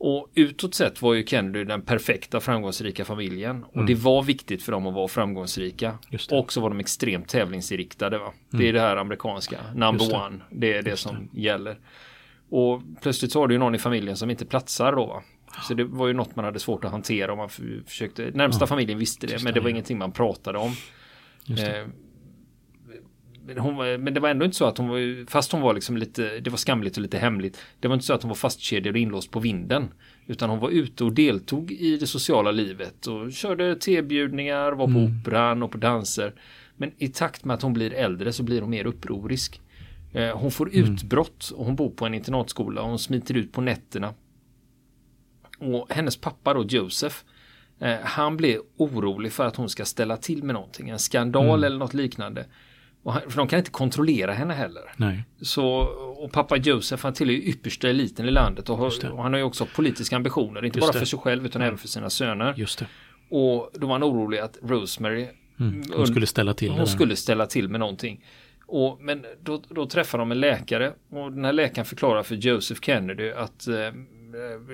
Och 0.00 0.30
utåt 0.34 0.74
sett 0.74 1.02
var 1.02 1.14
ju 1.14 1.26
Kennedy 1.26 1.64
den 1.64 1.82
perfekta 1.82 2.40
framgångsrika 2.40 3.04
familjen. 3.04 3.64
Och 3.64 3.74
mm. 3.74 3.86
det 3.86 3.94
var 3.94 4.22
viktigt 4.22 4.62
för 4.62 4.72
dem 4.72 4.86
att 4.86 4.94
vara 4.94 5.08
framgångsrika. 5.08 5.98
Och 6.30 6.52
så 6.52 6.60
var 6.60 6.68
de 6.68 6.80
extremt 6.80 7.28
tävlingsinriktade. 7.28 8.18
Va? 8.18 8.24
Mm. 8.24 8.34
Det 8.50 8.56
är 8.56 8.70
mm. 8.70 8.74
det 8.74 8.80
här 8.80 8.96
amerikanska, 8.96 9.56
number 9.74 10.06
det. 10.08 10.16
one. 10.16 10.40
Det 10.50 10.72
är 10.72 10.82
det 10.82 10.90
Just 10.90 11.02
som 11.02 11.28
det. 11.32 11.40
gäller. 11.40 11.78
Och 12.50 12.82
plötsligt 13.02 13.32
så 13.32 13.40
har 13.40 13.48
du 13.48 13.54
ju 13.54 13.58
någon 13.58 13.74
i 13.74 13.78
familjen 13.78 14.16
som 14.16 14.30
inte 14.30 14.46
platsar 14.46 14.92
då. 14.92 15.06
Va? 15.06 15.22
Så 15.68 15.74
det 15.74 15.84
var 15.84 16.06
ju 16.06 16.12
något 16.12 16.36
man 16.36 16.44
hade 16.44 16.58
svårt 16.58 16.84
att 16.84 16.90
hantera 16.90 17.32
om 17.32 17.38
man 17.38 17.48
försökte. 17.86 18.30
Närmsta 18.34 18.62
ja. 18.62 18.66
familjen 18.66 18.98
visste 18.98 19.26
det, 19.26 19.44
men 19.44 19.54
det 19.54 19.60
var 19.60 19.70
ingenting 19.70 19.98
man 19.98 20.12
pratade 20.12 20.58
om. 20.58 20.72
Eh, 21.48 21.86
hon 23.56 23.76
var, 23.76 23.98
men 23.98 24.14
det 24.14 24.20
var 24.20 24.28
ändå 24.28 24.44
inte 24.44 24.56
så 24.56 24.64
att 24.64 24.78
hon 24.78 24.88
var, 24.88 25.30
fast 25.30 25.52
hon 25.52 25.60
var 25.60 25.74
liksom 25.74 25.96
lite, 25.96 26.40
det 26.40 26.50
var 26.50 26.56
skamligt 26.56 26.96
och 26.96 27.02
lite 27.02 27.18
hemligt. 27.18 27.58
Det 27.80 27.88
var 27.88 27.94
inte 27.94 28.06
så 28.06 28.14
att 28.14 28.22
hon 28.22 28.28
var 28.28 28.36
fastkedjad 28.36 28.94
och 28.94 29.00
inlåst 29.00 29.30
på 29.30 29.40
vinden. 29.40 29.88
Utan 30.26 30.50
hon 30.50 30.58
var 30.58 30.70
ute 30.70 31.04
och 31.04 31.12
deltog 31.12 31.72
i 31.72 31.96
det 31.96 32.06
sociala 32.06 32.50
livet 32.50 33.06
och 33.06 33.32
körde 33.32 33.76
tebjudningar, 33.76 34.72
var 34.72 34.86
på 34.86 34.98
mm. 34.98 35.20
operan 35.20 35.62
och 35.62 35.70
på 35.70 35.78
danser. 35.78 36.34
Men 36.76 36.92
i 36.98 37.08
takt 37.08 37.44
med 37.44 37.54
att 37.54 37.62
hon 37.62 37.72
blir 37.72 37.92
äldre 37.92 38.32
så 38.32 38.42
blir 38.42 38.60
hon 38.60 38.70
mer 38.70 38.86
upprorisk. 38.86 39.60
Eh, 40.12 40.38
hon 40.38 40.50
får 40.50 40.74
mm. 40.74 40.94
utbrott 40.94 41.50
och 41.56 41.64
hon 41.64 41.76
bor 41.76 41.90
på 41.90 42.06
en 42.06 42.14
internatskola 42.14 42.82
och 42.82 42.88
hon 42.88 42.98
smiter 42.98 43.36
ut 43.36 43.52
på 43.52 43.60
nätterna. 43.60 44.14
Och 45.58 45.86
hennes 45.90 46.16
pappa 46.16 46.54
då, 46.54 46.64
Joseph, 46.64 47.16
eh, 47.80 47.96
han 48.02 48.36
blir 48.36 48.60
orolig 48.76 49.32
för 49.32 49.46
att 49.46 49.56
hon 49.56 49.68
ska 49.68 49.84
ställa 49.84 50.16
till 50.16 50.42
med 50.42 50.54
någonting, 50.54 50.88
en 50.88 50.98
skandal 50.98 51.44
mm. 51.44 51.64
eller 51.64 51.78
något 51.78 51.94
liknande. 51.94 52.46
Och 53.02 53.12
han, 53.12 53.22
för 53.30 53.36
de 53.36 53.48
kan 53.48 53.58
inte 53.58 53.70
kontrollera 53.70 54.32
henne 54.32 54.54
heller. 54.54 54.82
Nej. 54.96 55.24
Så, 55.40 55.66
och 56.18 56.32
pappa 56.32 56.56
Josef 56.56 57.02
han 57.02 57.12
tillhör 57.12 57.34
yppersta 57.34 57.88
eliten 57.88 58.26
i 58.26 58.30
landet 58.30 58.68
och, 58.70 58.76
har, 58.76 59.10
och 59.10 59.22
han 59.22 59.32
har 59.32 59.38
ju 59.38 59.44
också 59.44 59.66
politiska 59.66 60.16
ambitioner. 60.16 60.64
Inte 60.64 60.78
Just 60.78 60.88
bara 60.88 60.92
det. 60.92 60.98
för 60.98 61.06
sig 61.06 61.18
själv 61.18 61.46
utan 61.46 61.62
mm. 61.62 61.68
även 61.68 61.78
för 61.78 61.88
sina 61.88 62.10
söner. 62.10 62.54
Just 62.56 62.78
det. 62.78 62.86
Och 63.30 63.70
då 63.74 63.86
var 63.86 63.94
han 63.94 64.04
orolig 64.04 64.38
att 64.38 64.58
Rosemary 64.62 65.28
mm. 65.60 65.82
Hon 65.96 66.06
skulle 66.06 66.26
ställa 66.26 66.54
till 66.54 66.70
Hon 66.70 66.86
skulle 66.86 67.16
ställa 67.16 67.46
till 67.46 67.68
med 67.68 67.80
någonting. 67.80 68.24
Och, 68.66 68.98
men 69.00 69.24
då, 69.42 69.62
då 69.68 69.86
träffar 69.86 70.18
de 70.18 70.32
en 70.32 70.40
läkare 70.40 70.92
och 71.10 71.32
den 71.32 71.44
här 71.44 71.52
läkaren 71.52 71.86
förklarar 71.86 72.22
för 72.22 72.34
Joseph 72.34 72.80
Kennedy 72.80 73.30
att 73.30 73.68
eh, 73.68 73.76
Eh, 73.76 73.92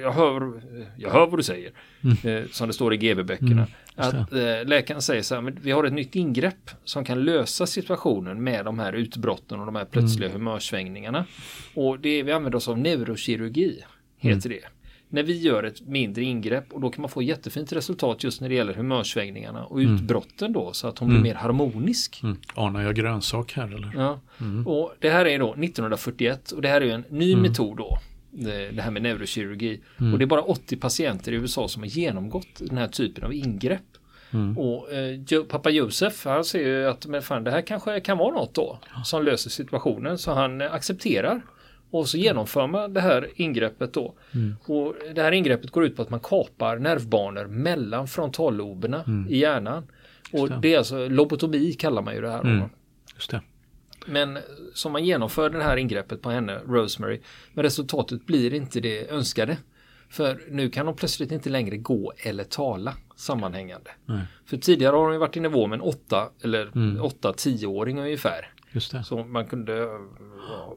jag 0.02 0.12
hör, 0.12 0.62
jag 0.96 1.11
hör 1.11 1.26
vad 1.26 1.38
du 1.38 1.42
säger, 1.42 1.73
mm. 2.02 2.42
Eh, 2.42 2.49
som 2.50 2.68
det 2.68 2.75
står 2.75 2.94
i 2.94 2.96
GB-böckerna. 2.96 3.52
Mm, 3.52 3.66
att 3.96 4.32
eh, 4.32 4.64
läkaren 4.64 5.02
säger 5.02 5.23
så 5.23 5.34
här, 5.34 5.42
men 5.42 5.58
vi 5.62 5.70
har 5.70 5.84
ett 5.84 5.92
nytt 5.92 6.16
ingrepp 6.16 6.70
som 6.84 7.04
kan 7.04 7.25
lösa 7.25 7.66
situationen 7.66 8.44
med 8.44 8.64
de 8.64 8.78
här 8.78 8.92
utbrotten 8.92 9.61
och 9.61 9.66
de 9.66 9.76
här 9.76 9.84
plötsliga 9.84 10.30
mm. 10.30 10.40
humörsvängningarna. 10.40 11.26
Och 11.75 12.00
det 12.00 12.08
är, 12.08 12.25
vi 12.25 12.32
använder 12.32 12.56
oss 12.56 12.68
av 12.68 12.78
neurokirurgi, 12.78 13.84
heter 14.16 14.50
mm. 14.50 14.58
det. 14.62 14.68
När 15.08 15.23
vi 15.23 15.40
gör 15.40 15.62
ett 15.62 15.80
mindre 15.80 16.23
ingrepp 16.23 16.73
och 16.73 16.80
då 16.80 16.90
kan 16.90 17.02
man 17.02 17.11
få 17.11 17.23
jättefint 17.23 17.73
resultat 17.73 18.25
just 18.25 18.40
när 18.40 18.49
det 18.49 18.54
gäller 18.54 18.75
humörsvängningarna 18.75 19.64
och 19.64 19.80
mm. 19.80 19.94
utbrotten 19.94 20.52
då 20.52 20.73
så 20.73 20.87
att 20.88 20.99
hon 20.99 21.08
blir 21.08 21.18
mm. 21.18 21.28
mer 21.28 21.34
harmonisk. 21.34 22.20
Mm. 22.23 22.37
Anar 22.54 22.82
jag 22.82 22.94
grönsak 22.94 23.52
här 23.52 23.66
eller? 23.66 23.92
Ja, 23.96 24.20
och 24.66 24.94
det 24.99 25.11
här 25.11 25.26
är 25.26 25.38
då 25.38 25.50
1941 25.50 26.50
och 26.50 26.62
det 26.62 26.68
här 26.68 26.80
är 26.80 26.94
en 26.94 27.04
ny 27.08 27.37
metod 27.37 27.76
då 27.76 27.99
det 28.72 28.82
här 28.82 28.90
med 28.90 29.02
neurokirurgi. 29.02 29.80
Mm. 30.00 30.12
Och 30.12 30.18
det 30.18 30.24
är 30.24 30.26
bara 30.26 30.42
80 30.42 30.76
patienter 30.76 31.32
i 31.32 31.34
USA 31.34 31.68
som 31.68 31.82
har 31.82 31.88
genomgått 31.88 32.58
den 32.58 32.78
här 32.78 32.88
typen 32.88 33.24
av 33.24 33.32
ingrepp. 33.32 33.82
Mm. 34.30 34.58
Och 34.58 34.92
eh, 34.92 35.42
pappa 35.48 35.70
Josef 35.70 36.24
han 36.24 36.44
ser 36.44 36.68
ju 36.68 36.88
att 36.88 37.06
men 37.06 37.22
fan, 37.22 37.44
det 37.44 37.50
här 37.50 37.60
kanske 37.60 38.00
kan 38.00 38.18
vara 38.18 38.34
något 38.34 38.54
då 38.54 38.78
som 39.04 39.24
löser 39.24 39.50
situationen 39.50 40.18
så 40.18 40.32
han 40.32 40.60
eh, 40.60 40.74
accepterar. 40.74 41.42
Och 41.90 42.08
så 42.08 42.18
genomför 42.18 42.66
man 42.66 42.94
det 42.94 43.00
här 43.00 43.28
ingreppet 43.34 43.92
då. 43.92 44.14
Mm. 44.34 44.56
Och 44.64 44.94
det 45.14 45.22
här 45.22 45.32
ingreppet 45.32 45.70
går 45.70 45.84
ut 45.84 45.96
på 45.96 46.02
att 46.02 46.10
man 46.10 46.20
kapar 46.20 46.78
nervbanor 46.78 47.46
mellan 47.46 48.08
frontalloberna 48.08 49.04
mm. 49.06 49.32
i 49.32 49.38
hjärnan. 49.38 49.86
Och 50.32 50.50
det. 50.50 50.74
är 50.74 50.78
alltså 50.78 51.08
lobotomi 51.08 51.72
kallar 51.72 52.02
man 52.02 52.14
ju 52.14 52.20
det 52.20 52.30
här. 52.30 52.40
Mm. 52.40 52.68
Just 53.14 53.30
det. 53.30 53.40
Men 54.06 54.38
som 54.75 54.92
man 54.92 55.04
genomför 55.04 55.50
det 55.50 55.62
här 55.62 55.76
ingreppet 55.76 56.23
på 56.23 56.30
henne, 56.30 56.61
Rosemary, 56.68 57.20
men 57.54 57.62
resultatet 57.62 58.26
blir 58.26 58.54
inte 58.54 58.80
det 58.80 59.11
önskade. 59.11 59.56
För 60.08 60.40
nu 60.50 60.70
kan 60.70 60.87
hon 60.87 60.96
plötsligt 60.96 61.32
inte 61.32 61.50
längre 61.50 61.76
gå 61.76 62.12
eller 62.16 62.44
tala 62.44 62.94
sammanhängande. 63.16 63.90
Nej. 64.06 64.23
För 64.46 64.56
tidigare 64.56 64.96
har 64.96 65.11
hon 65.11 65.18
varit 65.18 65.37
i 65.37 65.40
nivå 65.40 65.66
med 65.66 65.76
en 65.76 65.80
8 65.80 66.28
eller 66.42 66.66
8-10-åring 66.66 67.96
mm. 67.96 68.04
ungefär. 68.04 68.50
Just 68.73 68.92
det. 68.92 69.04
Så 69.04 69.25
man 69.25 69.46
kunde, 69.46 69.88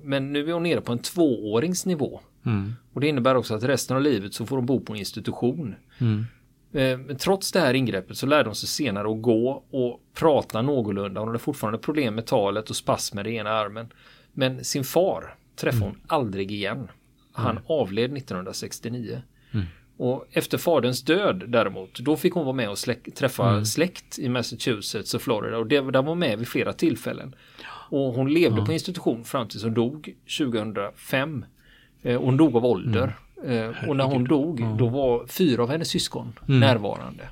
men 0.02 0.34
nu 0.34 0.50
är 0.50 0.54
hon 0.54 0.64
nere 0.64 0.82
på 0.82 0.92
en 0.92 1.00
tvåårings 1.00 1.86
nivå. 1.86 2.20
Mm. 2.46 2.74
Och 2.94 3.02
det 3.02 3.08
innebär 3.08 3.36
också 3.36 3.56
att 3.56 3.64
resten 3.64 3.98
av 3.98 4.04
livet 4.04 4.34
så 4.34 4.46
får 4.46 4.56
hon 4.56 4.66
bo 4.66 4.80
på 4.80 4.94
en 4.94 5.00
institution. 5.00 5.76
Mm. 5.98 6.26
Eh, 6.74 6.98
Men 6.98 7.18
trots 7.18 7.52
det 7.52 7.60
här 7.60 7.74
ingreppet 7.74 8.18
så 8.18 8.26
lärde 8.26 8.50
hon 8.50 8.56
sig 8.56 8.70
senare 8.70 9.12
att 9.12 9.22
gå 9.22 9.64
och 9.72 10.02
prata 10.14 10.62
någorlunda. 10.62 11.20
Hon 11.22 11.28
hade 11.28 11.40
fortfarande 11.40 11.80
problem 11.80 12.16
med 12.16 12.26
talet 12.26 12.70
och 12.70 12.76
spasmer 12.76 13.28
i 13.28 13.36
ena 13.36 13.50
armen. 13.50 13.88
Men 14.34 14.64
sin 14.64 14.84
far 14.84 15.36
träffade 15.56 15.86
hon 15.86 16.02
aldrig 16.08 16.52
igen. 16.52 16.88
Han 17.32 17.60
avled 17.68 18.18
1969. 18.18 19.22
Och 20.00 20.28
efter 20.32 20.58
faderns 20.58 21.02
död 21.04 21.44
däremot, 21.48 22.00
då 22.00 22.16
fick 22.16 22.34
hon 22.34 22.46
vara 22.46 22.56
med 22.56 22.70
och 22.70 22.78
släck, 22.78 23.16
träffa 23.16 23.44
släkt 23.66 24.20
i 24.20 24.30
Massachusetts 24.30 25.14
och 25.14 25.22
Florida. 25.22 25.58
Och 25.58 25.68
det, 25.68 25.92
där 25.92 26.02
var 26.02 26.16
med 26.16 26.38
vid 26.40 26.48
flera 26.48 26.74
tillfällen. 26.74 27.36
Och 27.90 28.14
hon 28.14 28.34
levde 28.34 28.56
på 28.66 28.72
institution 28.74 29.24
fram 29.24 29.48
tills 29.48 29.64
hon 29.64 29.74
dog 29.74 30.16
2005. 30.40 31.46
Eh, 32.02 32.16
och 32.16 32.26
hon 32.26 32.38
dog 32.38 32.56
av 32.56 32.66
ålder. 32.66 33.14
Eh, 33.46 33.90
och 33.90 33.96
när 33.96 34.04
hon 34.04 34.24
dog, 34.24 34.78
då 34.78 34.88
var 34.88 35.28
fyra 35.28 35.64
av 35.64 35.70
hennes 35.70 35.88
syskon 35.90 36.40
närvarande. 36.46 37.24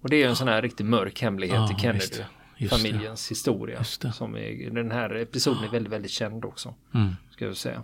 Och 0.00 0.10
det 0.10 0.22
är 0.22 0.28
en 0.28 0.36
sån 0.36 0.48
här 0.48 0.62
riktigt 0.62 0.86
mörk 0.86 1.22
hemlighet 1.22 1.56
Ja, 1.56 1.64
i 1.64 1.92
visst. 1.92 2.14
Kennedy. 2.14 2.28
Just 2.56 2.72
det. 2.72 2.78
Familjens 2.90 3.30
historia. 3.30 3.84
Som 3.84 4.36
är, 4.36 4.70
den 4.70 4.90
här 4.90 5.14
episoden 5.14 5.64
är 5.64 5.68
väldigt, 5.68 5.92
väldigt 5.92 6.10
känd 6.10 6.44
också. 6.44 6.74
Mm. 6.94 7.16
Ska 7.30 7.44
jag 7.44 7.56
säga. 7.56 7.82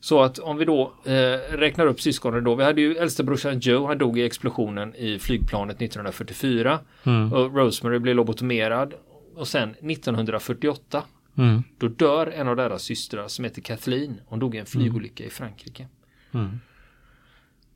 Så 0.00 0.22
att 0.22 0.38
om 0.38 0.56
vi 0.56 0.64
då 0.64 0.92
eh, 1.04 1.12
räknar 1.56 1.86
upp 1.86 2.00
syskonen 2.00 2.44
då. 2.44 2.54
Vi 2.54 2.64
hade 2.64 2.80
ju 2.80 2.96
äldsta 2.96 3.22
brorsan 3.22 3.58
Joe, 3.60 3.86
han 3.86 3.98
dog 3.98 4.18
i 4.18 4.22
explosionen 4.24 4.94
i 4.94 5.18
flygplanet 5.18 5.76
1944. 5.82 6.78
Mm. 7.04 7.32
Och 7.32 7.54
Rosemary 7.56 7.98
blev 7.98 8.16
lobotomerad. 8.16 8.94
Och 9.36 9.48
sen 9.48 9.70
1948, 9.70 11.02
Mm. 11.38 11.62
då 11.78 11.88
dör 11.88 12.26
en 12.26 12.48
av 12.48 12.56
deras 12.56 12.82
systrar 12.82 13.28
som 13.28 13.44
heter 13.44 13.62
Kathleen. 13.62 14.20
Hon 14.26 14.38
dog 14.38 14.54
i 14.54 14.58
en 14.58 14.66
flygolycka 14.66 15.24
i 15.24 15.30
Frankrike. 15.30 15.88
Mm. 16.34 16.60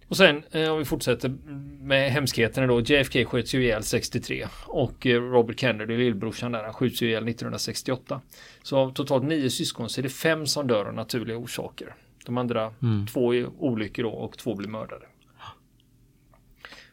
Och 0.08 0.16
sen 0.16 0.42
eh, 0.50 0.70
om 0.70 0.78
vi 0.78 0.84
fortsätter 0.84 1.34
med 1.82 2.12
hemskheterna 2.12 2.66
då. 2.66 2.80
JFK 2.80 3.24
sköts 3.24 3.54
ju 3.54 3.62
ihjäl 3.62 3.82
63 3.82 4.46
och 4.66 5.06
eh, 5.06 5.20
Robert 5.20 5.60
Kennedy, 5.60 5.96
lillbrorsan 5.96 6.52
där, 6.52 6.64
han 6.64 6.72
skjuts 6.72 7.02
ju 7.02 7.06
ihjäl 7.06 7.28
1968. 7.28 8.20
Så 8.62 8.76
av 8.76 8.92
totalt 8.92 9.24
nio 9.24 9.50
syskon 9.50 9.88
så 9.88 10.00
är 10.00 10.02
det 10.02 10.08
fem 10.08 10.46
som 10.46 10.66
dör 10.66 10.84
av 10.84 10.94
naturliga 10.94 11.36
orsaker. 11.36 11.94
De 12.26 12.38
andra 12.38 12.72
två 13.12 13.34
är 13.34 13.46
olyckor 13.58 14.02
då 14.02 14.10
och 14.10 14.38
två 14.38 14.54
blir 14.54 14.68
mördade. 14.68 15.06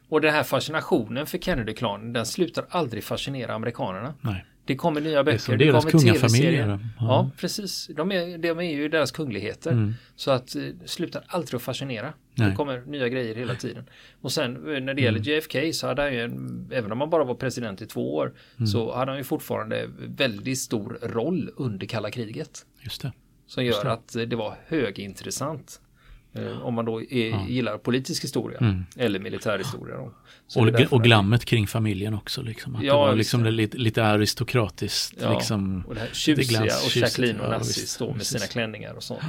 Och 0.08 0.20
den 0.20 0.34
här 0.34 0.42
fascinationen 0.42 1.26
för 1.26 1.38
Kennedy-klanen 1.38 2.12
den 2.12 2.26
slutar 2.26 2.66
aldrig 2.70 3.04
fascinera 3.04 3.54
amerikanerna. 3.54 4.14
Nej. 4.20 4.44
Det 4.66 4.76
kommer 4.76 5.00
nya 5.00 5.24
böcker, 5.24 5.38
som 5.38 5.58
det, 5.58 5.64
deras 5.64 5.84
kommer 5.84 5.90
kungafamiljer. 5.98 6.50
tv-serier. 6.52 6.68
Ja. 6.68 7.06
Ja. 7.06 7.30
precis. 7.36 7.90
De 7.96 8.12
är, 8.12 8.38
de 8.38 8.48
är 8.48 8.62
ju 8.62 8.88
deras 8.88 9.10
kungligheter. 9.10 9.70
Mm. 9.70 9.94
Så 10.16 10.30
att 10.30 10.56
eh, 10.56 10.62
det 10.62 10.88
slutar 10.88 11.24
aldrig 11.26 11.54
att 11.54 11.62
fascinera. 11.62 12.12
Nej. 12.34 12.50
Det 12.50 12.56
kommer 12.56 12.80
nya 12.80 13.08
grejer 13.08 13.34
hela 13.34 13.54
tiden. 13.54 13.84
Och 14.20 14.32
sen 14.32 14.74
eh, 14.74 14.80
när 14.80 14.94
det 14.94 15.02
gäller 15.02 15.20
JFK 15.20 15.72
så 15.72 15.86
hade 15.86 16.02
han 16.02 16.14
ju 16.14 16.20
en, 16.20 16.68
även 16.72 16.92
om 16.92 17.00
han 17.00 17.10
bara 17.10 17.24
var 17.24 17.34
president 17.34 17.82
i 17.82 17.86
två 17.86 18.14
år, 18.16 18.32
så 18.72 18.94
hade 18.94 19.10
han 19.10 19.18
ju 19.18 19.24
fortfarande 19.24 19.88
väldigt 19.98 20.58
stor 20.58 20.98
roll 21.02 21.50
under 21.56 21.86
kalla 21.86 22.10
kriget. 22.10 22.66
Just 22.80 23.02
det. 23.02 23.12
Som 23.46 23.64
gör 23.64 23.86
att 23.86 24.16
eh, 24.16 24.22
det 24.22 24.36
var 24.36 24.54
högintressant. 24.66 25.80
Eh, 26.38 26.62
Om 26.66 26.74
man 26.74 26.84
då 26.84 27.02
är, 27.02 27.46
gillar 27.48 27.78
politisk 27.78 28.24
historia 28.24 28.84
eller 28.96 29.18
militärhistoria. 29.18 29.96
Då. 29.96 30.12
Så 30.46 30.60
Och, 30.60 30.72
det 30.72 30.86
och 30.86 31.02
glammet 31.04 31.44
kring 31.44 31.66
familjen 31.66 32.14
också. 32.14 32.42
Liksom. 32.42 32.76
Att 32.76 32.82
Ja, 32.82 32.92
det 32.92 32.98
var 32.98 33.14
liksom 33.14 33.42
det. 33.42 33.46
det. 33.50 33.56
lite, 33.56 33.78
lite 33.78 34.04
aristokratiskt. 34.04 35.14
Ja, 35.20 35.32
liksom, 35.34 35.84
och 35.88 35.94
det 35.94 36.00
här 36.00 36.08
tjusiga 36.12 36.60
glans- 36.66 36.86
och. 36.86 36.96
Jacqueline 36.96 37.40
och 37.40 37.46
Ja, 37.52 37.58
Nassis 37.58 37.78
visst, 37.78 37.88
står 37.88 38.14
med 38.14 38.26
sina 38.26 38.46
klänningar 38.46 38.94
och 38.94 39.02
sånt. 39.02 39.22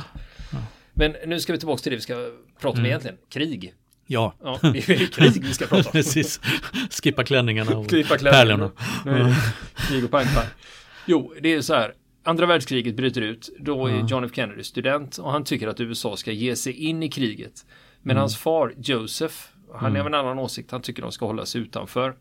Men 0.94 1.16
nu 1.28 1.40
ska 1.40 1.54
vi 1.54 1.60
tillbaka 1.60 1.82
till 1.82 1.92
det 1.92 1.96
vi 1.96 2.02
ska 2.02 2.30
prata 2.62 2.80
om 2.80 2.86
egentligen. 2.86 3.18
Krig. 3.34 3.74
Ja, 4.08 4.34
Ja, 4.44 4.60
det 4.62 4.90
är 4.90 5.06
krig 5.12 5.44
vi 5.46 5.54
ska 5.54 5.66
prata 5.68 5.90
om. 5.90 5.92
precis. 5.92 6.40
Skippa 7.04 7.24
klänningarna 7.24 7.78
och 7.78 7.90
Klippa 7.90 8.18
klänningarna. 8.18 8.70
pärlorna. 9.04 9.28
Det 9.28 9.36
krig 9.88 10.04
och 10.04 10.12
pang 10.12 10.26
pang. 10.36 10.46
Jo, 11.06 11.34
det 11.42 11.54
är 11.54 11.62
så 11.62 11.74
här. 11.74 11.94
Andra 12.28 12.46
världskriget 12.46 12.96
bryter 12.96 13.22
ut. 13.22 13.50
Då 13.60 13.88
är 13.88 14.08
John 14.08 14.24
F 14.24 14.32
Kennedy 14.34 14.64
student 14.64 15.18
och 15.18 15.32
han 15.32 15.44
tycker 15.44 15.68
att 15.68 15.80
USA 15.80 16.18
ska 16.18 16.32
ge 16.32 16.56
sig 16.56 16.74
in 16.74 17.04
i 17.04 17.10
kriget. 17.10 17.66
Men 18.02 18.12
Mm. 18.12 18.22
hans 18.22 18.38
far 18.38 18.74
Joseph, 18.78 19.36
han 19.74 19.96
är 19.96 20.00
av 20.00 20.08
en 20.08 20.14
annan 20.14 20.40
åsikt. 20.40 20.72
Han 20.72 20.82
tycker 20.82 21.02
de 21.02 21.12
ska 21.12 21.26
hålla 21.26 21.46
sig 21.46 21.62
utanför. 21.62 22.16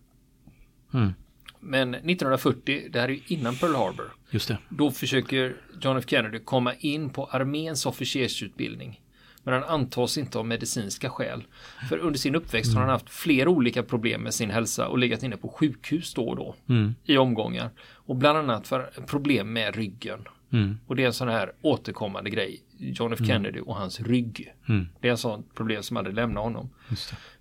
Mm. 0.94 1.12
Men 1.60 1.90
1940, 1.94 2.88
det 2.90 3.00
här 3.00 3.10
är 3.10 3.18
innan 3.26 3.56
Pearl 3.56 3.74
Harbor. 3.74 4.12
Just 4.30 4.48
det. 4.48 4.58
Då 4.68 4.90
försöker 4.90 5.56
John 5.80 5.96
F 5.96 6.04
Kennedy 6.06 6.38
komma 6.38 6.74
in 6.74 7.10
på 7.10 7.24
arméns 7.24 7.86
officersutbildning. 7.86 9.00
Men 9.42 9.54
han 9.54 9.64
antas 9.64 10.18
inte 10.18 10.38
av 10.38 10.46
medicinska 10.46 11.10
skäl. 11.10 11.44
För 11.88 11.98
under 11.98 12.18
sin 12.18 12.34
uppväxt 12.34 12.74
har 12.74 12.80
han 12.80 12.90
haft 12.90 13.10
flera 13.10 13.48
olika 13.50 13.82
problem 13.82 14.20
med 14.22 14.34
sin 14.34 14.50
hälsa 14.50 14.88
och 14.88 14.98
legat 14.98 15.22
inne 15.22 15.36
på 15.36 15.48
sjukhus 15.48 16.14
då 16.14 16.28
och 16.28 16.36
då. 16.36 16.54
Mm. 16.68 16.94
I 17.04 17.16
omgångar. 17.16 17.70
Och 18.06 18.16
bland 18.16 18.38
annat 18.38 18.68
för 18.68 18.90
problem 19.06 19.52
med 19.52 19.76
ryggen. 19.76 20.20
Mm. 20.52 20.78
Och 20.86 20.96
det 20.96 21.02
är 21.02 21.06
en 21.06 21.12
sån 21.12 21.28
här 21.28 21.52
återkommande 21.62 22.30
grej. 22.30 22.62
John 22.78 23.12
F 23.12 23.18
Kennedy 23.26 23.60
och 23.60 23.76
hans 23.76 24.00
rygg. 24.00 24.54
Mm. 24.68 24.88
Det 25.00 25.08
är 25.08 25.12
en 25.12 25.18
sån 25.18 25.44
problem 25.54 25.82
som 25.82 25.96
aldrig 25.96 26.16
lämnar 26.16 26.42
honom. 26.42 26.70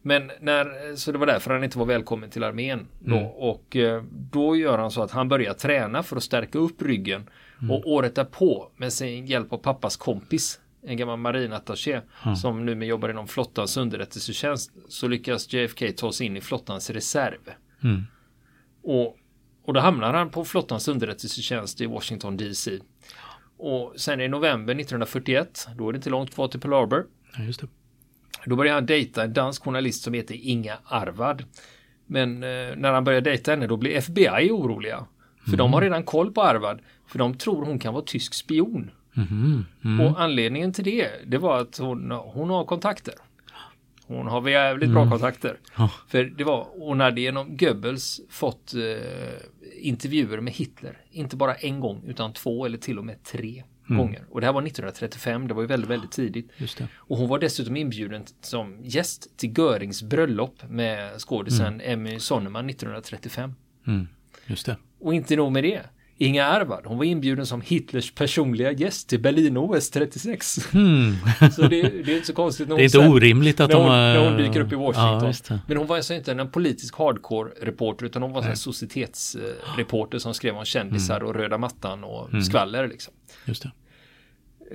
Men 0.01 0.31
när, 0.41 0.95
så 0.95 1.12
det 1.12 1.17
var 1.17 1.25
därför 1.25 1.53
han 1.53 1.63
inte 1.63 1.79
var 1.79 1.86
välkommen 1.86 2.29
till 2.29 2.43
armén 2.43 2.88
då. 3.00 3.17
Mm. 3.17 3.27
Och 3.27 3.75
eh, 3.75 4.03
då 4.12 4.55
gör 4.55 4.77
han 4.77 4.91
så 4.91 5.01
att 5.01 5.12
han 5.12 5.29
börjar 5.29 5.53
träna 5.53 6.03
för 6.03 6.15
att 6.15 6.24
stärka 6.24 6.60
upp 6.60 6.81
ryggen. 6.81 7.29
Mm. 7.62 7.72
Och 7.72 7.88
året 7.88 8.15
därpå 8.15 8.72
med 8.77 8.93
sin 8.93 9.25
hjälp 9.25 9.53
av 9.53 9.57
pappas 9.57 9.98
kompis, 9.98 10.60
en 10.84 10.98
gammal 10.98 11.17
marinattaché 11.17 12.01
som 12.41 12.65
numera 12.65 12.89
jobbar 12.89 13.10
inom 13.10 13.27
flottans 13.27 13.77
underrättelsetjänst, 13.77 14.72
så 14.88 15.07
lyckas 15.07 15.53
JFK 15.53 15.91
ta 15.98 16.12
sig 16.12 16.27
in 16.27 16.38
i 16.38 16.41
flottans 16.41 16.89
reserv. 16.89 17.39
Mm. 17.84 18.03
Och, 18.84 19.17
och 19.65 19.74
då 19.74 19.79
hamnar 19.79 20.13
han 20.13 20.29
på 20.29 20.45
flottans 20.45 20.88
underrättelsetjänst 20.88 21.81
i 21.81 21.86
Washington 21.86 22.38
DC. 22.38 22.79
Och 23.57 23.93
sen 23.95 24.22
i 24.22 24.27
november 24.27 24.74
1941, 24.74 25.67
då 25.77 25.89
är 25.89 25.93
det 25.93 25.98
inte 25.98 26.10
långt 26.10 26.34
kvar 26.34 26.48
till 26.48 26.60
Pearl 26.60 26.74
Harbor, 26.74 27.05
Ja, 27.38 27.43
just 27.43 27.62
det. 27.62 27.67
då 28.45 28.55
började 28.55 28.75
han 28.77 28.86
dejta 28.86 29.24
en 29.24 29.34
dansk 29.34 29.63
journalist 29.63 30.03
som 30.03 30.13
heter 30.13 30.36
Inga 30.41 30.77
Arvad. 30.86 31.43
Men 32.05 32.43
eh, 32.43 32.75
när 32.75 32.93
han 32.93 33.03
börjar 33.03 33.22
dejta 33.22 33.51
henne 33.51 33.67
då 33.67 33.77
blir 33.77 33.95
FBI 33.95 34.51
oroliga. 34.51 35.05
För 35.50 35.57
de 35.57 35.74
har 35.74 35.81
redan 35.81 36.03
koll 36.03 36.31
på 36.31 36.43
Arvad. 36.43 36.79
För 37.07 37.19
de 37.19 37.38
tror 37.38 37.65
hon 37.65 37.79
kan 37.79 37.93
vara 37.93 38.03
tysk 38.05 38.34
spion. 38.34 38.91
Mhm. 39.13 39.65
Mm. 39.86 40.01
Och 40.07 40.22
anledningen 40.22 40.74
till 40.74 40.84
det, 40.84 41.10
det 41.25 41.38
var 41.38 41.60
att 41.62 41.77
hon, 41.77 42.12
hon 42.12 42.50
har 42.50 42.65
kontakter. 42.65 43.13
Hon 44.07 44.27
har 44.27 44.50
jävligt 44.50 44.89
bra 44.89 45.09
kontakter. 45.09 45.59
Ja. 45.77 45.91
För 46.07 46.24
det 46.24 46.43
var, 46.43 46.67
hon 46.71 47.00
hade 47.00 47.21
genom 47.21 47.57
Goebbels 47.57 48.21
fått 48.29 48.74
eh, 48.74 48.81
intervjuer 49.81 50.39
med 50.39 50.53
Hitler. 50.53 50.97
Inte 51.12 51.35
bara 51.35 51.55
en 51.55 51.79
gång 51.79 52.03
utan 52.07 52.33
två 52.33 52.65
eller 52.65 52.77
till 52.77 53.00
och 53.00 53.05
med 53.05 53.24
tre 53.24 53.63
gånger. 53.88 54.25
Och 54.29 54.41
det 54.41 54.47
här 54.47 54.53
var 54.53 54.62
1935, 54.62 55.47
det 55.47 55.53
var 55.53 55.62
ju 55.62 55.67
väldigt, 55.67 55.89
väldigt 55.89 56.12
tidigt. 56.12 56.51
Och 56.95 57.17
hon 57.17 57.29
var 57.29 57.39
dessutom 57.39 57.77
inbjuden 57.77 58.24
som 58.41 58.79
gäst 58.83 59.38
till 59.38 59.53
Görings 59.57 60.03
bröllop 60.03 60.69
med 60.69 61.21
skådisen 61.21 61.81
Emmy 61.83 62.19
Sonneman 62.19 62.69
1935. 62.69 63.53
Mm. 63.88 64.07
Just 64.45 64.65
det. 64.65 64.77
Och 65.00 65.13
inte 65.13 65.35
nog 65.35 65.51
med 65.51 65.63
det. 65.63 65.81
Inga 66.17 66.45
Arvad, 66.45 66.86
hon 66.86 66.98
var 66.98 67.05
inbjuden 67.05 67.45
som 67.45 67.62
Hitlers 67.62 68.12
personliga 68.12 68.72
gäst 68.72 69.10
till 69.10 69.19
Berlin-OS 69.22 69.89
36. 69.89 70.74
Mm. 70.74 71.13
Så 71.55 71.62
det, 71.62 71.81
det 71.81 72.12
är 72.12 72.15
inte 72.15 72.27
så 72.27 72.34
konstigt. 72.34 72.67
när 72.69 72.75
Det 72.75 72.81
är 72.81 72.84
inte 72.84 72.98
sen- 72.98 73.12
orimligt 73.12 73.60
att 73.60 73.69
när 73.69 73.77
hon, 73.77 73.86
de... 73.86 73.91
när 73.95 74.29
hon 74.29 74.38
dyker 74.38 74.60
upp 74.60 74.72
i 74.72 74.75
Washington. 74.75 75.34
Ja. 75.50 75.60
Men 75.67 75.77
hon 75.77 75.88
var 75.88 75.95
alltså 75.95 76.13
inte 76.13 76.31
en 76.31 76.51
politisk 76.51 76.95
hardcore-reporter 76.95 78.05
utan 78.05 78.22
hon 78.22 78.31
var 78.31 78.43
en 78.43 78.57
societetsreporter 78.57 80.17
som 80.17 80.34
skrev 80.34 80.55
om 80.57 80.65
kändisar 80.65 81.15
Mm. 81.15 81.27
och 81.27 81.36
röda 81.36 81.57
mattan 81.57 82.03
och 82.03 82.29
skvaller 82.45 82.88
liksom. 82.88 83.13
Just 83.45 83.63
det. 83.63 83.72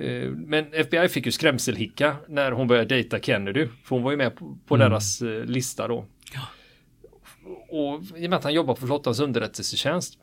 Eh, 0.05 0.29
Men 0.31 0.65
FBI 0.73 1.07
fick 1.09 1.25
ju 1.25 1.31
skrämselhicka 1.31 2.15
när 2.27 2.51
hon 2.51 2.67
började 2.67 2.95
dejta 2.95 3.19
Kennedy. 3.19 3.67
För 3.83 3.95
hon 3.95 4.03
var 4.03 4.11
ju 4.11 4.17
med 4.17 4.35
på, 4.35 4.57
på 4.67 4.77
deras 4.77 5.21
eh, 5.21 5.43
lista 5.45 5.87
då. 5.87 5.97
Mm. 5.97 6.09
Ja. 6.33 6.41
Och 7.69 8.17
i 8.17 8.25
och 8.25 8.29
med 8.29 8.33
att 8.37 8.43
han 8.43 8.53
jobbar 8.53 8.75
på 8.75 8.87
flottans 8.87 9.19
underrättelsetjänst. 9.19 10.17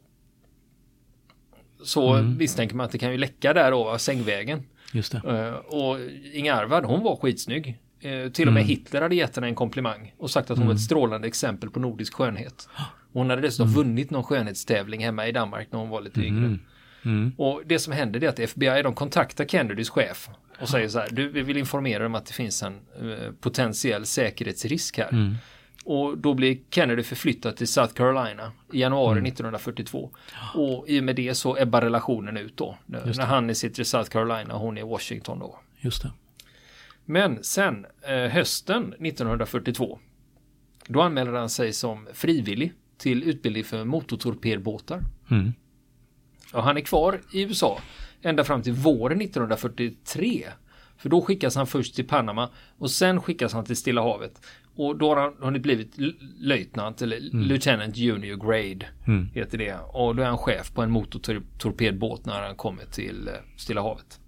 Så 1.84 2.14
Mm. 2.14 2.36
misstänker 2.36 2.76
man 2.76 2.86
att 2.86 2.92
det 2.92 2.98
kan 2.98 3.12
ju 3.12 3.18
läcka 3.18 3.52
där 3.52 3.70
då, 3.70 3.98
sängvägen. 3.98 4.62
Just 4.92 5.12
det. 5.12 5.18
Eh, 5.48 5.54
Och 5.54 5.96
Inga 6.34 6.54
Arvad, 6.54 6.84
hon 6.84 7.02
var 7.02 7.16
skitsnygg. 7.16 7.78
Eh, 8.00 8.28
Till 8.32 8.48
och 8.48 8.54
med 8.54 8.64
Hitler 8.64 9.02
hade 9.02 9.14
gett 9.14 9.36
henne 9.36 9.46
en 9.48 9.54
komplimang 9.54 10.14
och 10.18 10.30
sagt 10.30 10.50
att 10.50 10.58
hon 10.58 10.66
var 10.66 10.74
ett 10.74 10.80
strålande 10.80 11.28
exempel 11.28 11.70
på 11.70 11.80
nordisk 11.80 12.14
skönhet. 12.14 12.68
Hon 13.12 13.30
hade 13.30 13.42
dessutom 13.42 13.68
vunnit 13.72 14.10
någon 14.10 14.24
skönhetstävling 14.24 15.04
hemma 15.04 15.26
i 15.28 15.32
Danmark 15.32 15.68
när 15.70 15.78
hon 15.78 15.88
var 15.88 16.00
lite 16.00 16.20
yngre. 16.20 16.58
Mm. 17.04 17.32
Och 17.38 17.62
det 17.66 17.78
som 17.78 17.92
händer 17.92 18.24
är 18.24 18.28
att 18.28 18.38
FBI 18.38 18.82
de 18.82 18.94
kontaktar 18.94 19.44
Kennedys 19.44 19.90
chef 19.90 20.28
och 20.60 20.68
säger 20.68 20.88
så 20.94 20.98
här, 20.98 21.08
du 21.10 21.28
vi 21.28 21.42
vill 21.42 21.56
informera 21.56 22.06
om 22.06 22.14
att 22.14 22.26
det 22.26 22.32
finns 22.32 22.62
en 22.62 22.72
eh, 22.74 23.32
potentiell 23.40 24.06
säkerhetsrisk 24.06 24.98
här. 24.98 25.08
Och 25.88 26.18
då 26.18 26.34
blir 26.34 26.58
Kennedy 26.70 27.02
förflyttad 27.02 27.56
till 27.56 27.68
South 27.68 27.94
Carolina 27.94 28.52
i 28.72 28.80
januari 28.80 29.12
Mm. 29.18 29.26
1942. 29.26 30.10
Och 30.54 30.88
i 30.88 31.00
och 31.00 31.04
med 31.04 31.16
det 31.16 31.34
så 31.34 31.58
ebbar 31.58 31.80
relationen 31.80 32.36
ut 32.36 32.56
då. 32.56 32.76
När, 32.86 33.14
när 33.16 33.24
han 33.24 33.54
sitter 33.54 33.82
i 33.82 33.84
South 33.84 34.10
Carolina 34.10 34.54
och 34.54 34.60
hon 34.60 34.78
är 34.78 34.80
i 34.80 34.84
Washington 34.84 35.38
då. 35.38 35.58
Just 35.80 36.02
det. 36.02 36.12
Men 37.04 37.44
sen 37.44 37.86
eh, 38.02 38.16
hösten 38.16 38.92
1942 38.92 39.98
Då 40.86 41.02
anmäler 41.02 41.32
han 41.32 41.50
sig 41.50 41.72
som 41.72 42.08
frivillig 42.12 42.72
till 42.98 43.22
utbildning 43.22 43.64
för 43.64 43.84
motortorpedbåtar. 43.84 45.04
Mm. 45.30 45.52
Och 46.52 46.62
han 46.62 46.76
är 46.76 46.80
kvar 46.80 47.20
i 47.32 47.42
USA 47.42 47.80
ända 48.22 48.44
fram 48.44 48.62
till 48.62 48.72
våren 48.72 49.20
1943. 49.20 50.46
För 50.98 51.08
då 51.08 51.22
skickas 51.22 51.56
han 51.56 51.66
först 51.66 51.94
till 51.94 52.06
Panama 52.06 52.50
och 52.78 52.90
sen 52.90 53.20
skickas 53.20 53.52
han 53.52 53.64
till 53.64 53.76
Stilla 53.76 54.02
havet. 54.02 54.46
Och 54.76 54.96
då 54.96 55.08
har 55.08 55.16
han 55.16 55.34
hunnit 55.38 55.62
blivit 55.62 55.94
löjtnant 56.38 57.02
eller 57.02 57.20
Lieutenant 57.20 57.96
Junior 57.96 58.36
Grade. 58.36 58.86
Mm. 59.06 59.28
Heter 59.34 59.58
det. 59.58 59.74
Och 59.74 60.16
då 60.16 60.22
är 60.22 60.26
han 60.26 60.38
chef 60.38 60.72
på 60.74 60.82
en 60.82 60.90
motortorpedbåt 60.90 62.26
när 62.26 62.42
han 62.42 62.56
kommer 62.56 62.84
till 62.84 63.28
eh, 63.28 63.34
Stilla 63.56 63.82
havet. 63.82 64.20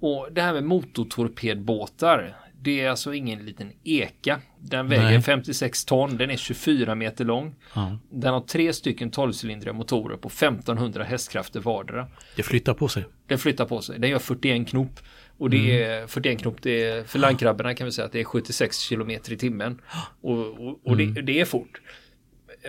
Och 0.00 0.28
det 0.32 0.42
här 0.42 0.52
med 0.52 0.64
motortorpedbåtar. 0.64 2.36
Det 2.60 2.80
är 2.80 2.90
alltså 2.90 3.14
ingen 3.14 3.46
liten 3.46 3.72
eka. 3.84 4.40
Den 4.58 4.88
väger 4.88 5.02
Nej. 5.02 5.22
56 5.22 5.84
ton. 5.84 6.16
Den 6.16 6.30
är 6.30 6.36
24 6.36 6.94
meter 6.94 7.24
lång. 7.24 7.54
Ja. 7.74 7.98
Den 8.10 8.32
har 8.32 8.40
tre 8.40 8.72
stycken 8.72 9.10
12-cylindriga 9.10 9.72
motorer 9.72 10.16
på 10.16 10.28
1500 10.28 11.04
hästkrafter 11.04 11.60
vardera. 11.60 12.06
Det 12.36 12.42
flyttar 12.42 12.74
på 12.74 12.88
sig. 12.88 13.04
Den 13.26 13.38
flyttar 13.38 13.64
på 13.64 13.80
sig. 13.80 13.98
Den 13.98 14.10
gör 14.10 14.18
41 14.18 14.68
knop. 14.68 15.00
Och 15.38 15.50
det 15.50 15.82
är 15.82 16.06
41 16.06 16.40
knop, 16.40 16.56
det 16.62 16.82
är, 16.84 17.04
för 17.04 17.18
landkrabborna 17.18 17.74
kan 17.74 17.84
vi 17.84 17.92
säga 17.92 18.06
att 18.06 18.12
det 18.12 18.20
är 18.20 18.24
76 18.24 18.78
kilometer 18.78 19.32
i 19.32 19.36
timmen. 19.36 19.80
Och, 20.20 20.38
och, 20.38 20.80
och 20.84 20.96
det, 20.96 21.06
det 21.06 21.40
är 21.40 21.44
fort. 21.44 21.80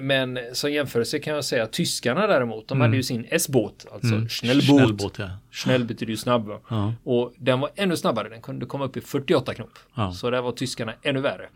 Men 0.02 0.40
som 0.54 0.72
jämförelse 0.72 1.20
kan 1.20 1.34
jag 1.34 1.46
säga 1.46 1.64
att 1.64 1.74
tyskarna 1.74 2.28
däremot, 2.28 2.68
de 2.68 2.82
hade 2.82 2.96
ju 2.96 3.04
sin 3.04 3.26
S-båt, 3.30 3.86
alltså 3.94 4.16
Mm. 4.16 4.30
Schnellboot. 4.30 4.66
Snällbåt, 4.66 5.20
ja. 5.20 5.30
Schnell 5.52 5.86
betyder 5.86 6.12
ju 6.12 6.18
snabb. 6.18 6.50
Ja. 6.70 6.94
Och 7.04 7.34
den 7.38 7.60
var 7.60 7.70
ännu 7.76 7.98
snabbare, 7.98 8.30
den 8.30 8.42
kunde 8.42 8.66
komma 8.66 8.86
upp 8.86 8.98
i 8.98 9.02
48 9.02 9.54
knop. 9.54 9.80
Ja. 9.96 10.12
Så 10.12 10.30
där 10.30 10.42
var 10.42 10.52
tyskarna 10.52 10.94
ännu 11.02 11.22
värre. 11.22 11.50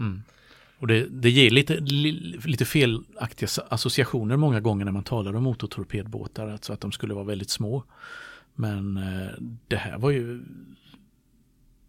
Och 0.79 0.87
det, 0.87 1.05
det 1.09 1.29
ger 1.29 1.49
lite, 1.49 1.75
li, 1.75 2.39
lite 2.45 2.65
felaktiga 2.65 3.49
associationer 3.69 4.37
många 4.37 4.59
gånger 4.59 4.85
när 4.85 4.91
man 4.91 5.03
talar 5.03 5.35
om 5.35 5.43
motortorpedbåtar, 5.43 6.47
alltså 6.47 6.73
att 6.73 6.81
de 6.81 6.91
skulle 6.91 7.13
vara 7.13 7.25
väldigt 7.25 7.49
små. 7.49 7.83
Men 8.55 8.97
eh, 8.97 9.43
det 9.67 9.75
här 9.75 9.97
var 9.97 10.11
ju 10.11 10.43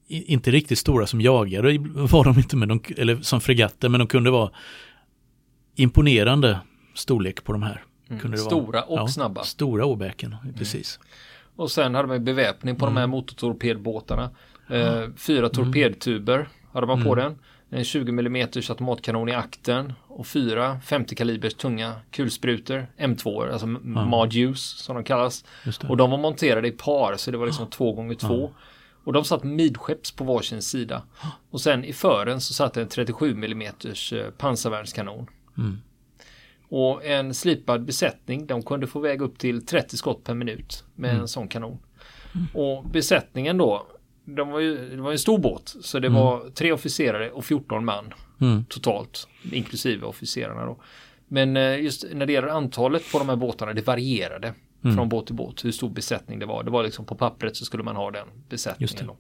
inte 0.09 0.51
riktigt 0.51 0.79
stora 0.79 1.07
som 1.07 1.21
jagare 1.21 1.79
var 1.95 2.25
de 2.25 2.39
inte, 2.39 2.57
men 2.57 2.69
de, 2.69 2.81
eller 2.97 3.17
som 3.17 3.41
fregatter, 3.41 3.89
men 3.89 3.99
de 3.99 4.07
kunde 4.07 4.31
vara 4.31 4.51
imponerande 5.77 6.59
storlek 6.95 7.45
på 7.45 7.53
de 7.53 7.63
här. 7.63 7.85
Kunde 8.09 8.23
det 8.23 8.27
Mm. 8.27 8.39
Stora 8.39 8.83
och 8.83 9.11
snabba. 9.11 9.41
Mm. 9.41 9.45
Stora 9.45 9.85
åbäken, 9.87 10.37
precis. 10.59 10.99
Och 11.57 11.71
sen 11.71 11.95
hade 11.95 12.09
man 12.09 12.25
beväpning 12.25 12.77
på 12.77 12.87
de 12.87 12.93
Mm. 12.93 13.01
här 13.01 13.07
motortorpedbåtarna. 13.07 14.31
Eh, 14.71 15.03
fyra 15.17 15.49
torpedtuber 15.49 16.49
hade 16.73 16.87
man 16.87 16.97
Mm. 16.99 17.09
på 17.09 17.15
den. 17.15 17.39
En 17.71 17.85
20 17.85 18.09
mm 18.13 18.49
automatkanon 18.69 19.29
i 19.29 19.33
akten 19.33 19.93
och 20.09 20.27
fyra 20.27 20.81
50 20.81 21.15
kalibers 21.15 21.55
tunga 21.55 21.93
kulsprutor, 22.11 22.87
M2, 22.99 23.53
alltså 23.53 23.67
ja. 23.67 24.05
Moduse 24.05 24.77
som 24.85 24.95
de 24.95 25.05
kallas. 25.05 25.45
Och 25.89 25.97
de 25.97 26.11
var 26.11 26.19
monterade 26.19 26.69
i 26.69 26.71
par 26.73 27.17
så 27.17 27.31
det 27.31 27.37
var 27.39 27.47
liksom 27.47 27.67
två 27.71 27.93
gånger 27.93 28.15
två. 28.15 28.51
Och 29.05 29.13
de 29.13 29.25
satt 29.25 29.45
midskepps 29.45 30.13
på 30.13 30.25
varsin 30.25 30.63
sida. 30.63 31.03
Och 31.51 31.61
sen 31.61 31.85
i 31.85 31.93
fören 31.93 32.41
så 32.41 32.55
satt 32.55 32.77
en 32.77 32.89
37 32.89 33.31
mm 33.31 33.73
pansarvärnskanon. 34.39 35.27
Mm. 35.59 35.79
Och 36.69 37.05
en 37.05 37.35
slipad 37.35 37.85
besättning, 37.85 38.47
de 38.47 38.63
kunde 38.63 38.87
få 38.87 39.01
väga 39.01 39.25
upp 39.25 39.39
till 39.39 39.67
30 39.67 39.97
skott 39.97 40.25
per 40.25 40.35
minut 40.35 40.85
med 40.95 41.11
Mm. 41.11 41.21
en 41.23 41.29
sån 41.29 41.49
kanon. 41.49 41.79
Och 42.55 42.85
besättningen 42.85 43.59
då, 43.59 43.87
de 44.25 44.49
var 44.49 44.61
ju, 44.61 44.97
det 44.97 45.03
var 45.03 45.13
en 45.13 45.19
stor 45.19 45.39
båt, 45.39 45.75
så 45.81 45.99
det 45.99 46.09
var 46.09 46.51
tre 46.51 46.73
officerare 46.73 47.31
och 47.31 47.45
14 47.45 47.85
man 47.85 48.15
Mm. 48.41 48.65
totalt, 48.69 49.29
inklusive 49.53 50.07
officerarna 50.07 50.65
då. 50.67 50.77
Men 51.29 51.57
eh, 51.57 51.81
just 51.81 52.05
när 52.13 52.27
det 52.27 52.33
gäller 52.33 52.49
antalet 52.49 53.13
på 53.13 53.19
de 53.19 53.29
här 53.29 53.37
båtarna, 53.37 53.73
det 53.73 53.87
varierade 53.87 54.55
Mm. 54.85 54.97
från 54.97 55.09
båt 55.09 55.27
till 55.27 55.35
båt, 55.35 55.65
hur 55.65 55.73
stor 55.73 55.91
besättning 55.91 56.39
det 56.39 56.47
var. 56.47 56.63
Det 56.63 56.71
var 56.71 56.83
liksom 56.83 57.05
på 57.05 57.15
pappret 57.15 57.57
så 57.57 57.65
skulle 57.65 57.83
man 57.83 57.97
ha 57.97 58.11
den 58.11 58.27
Just 58.27 58.49
besättningen. 58.49 59.07
det. 59.07 59.13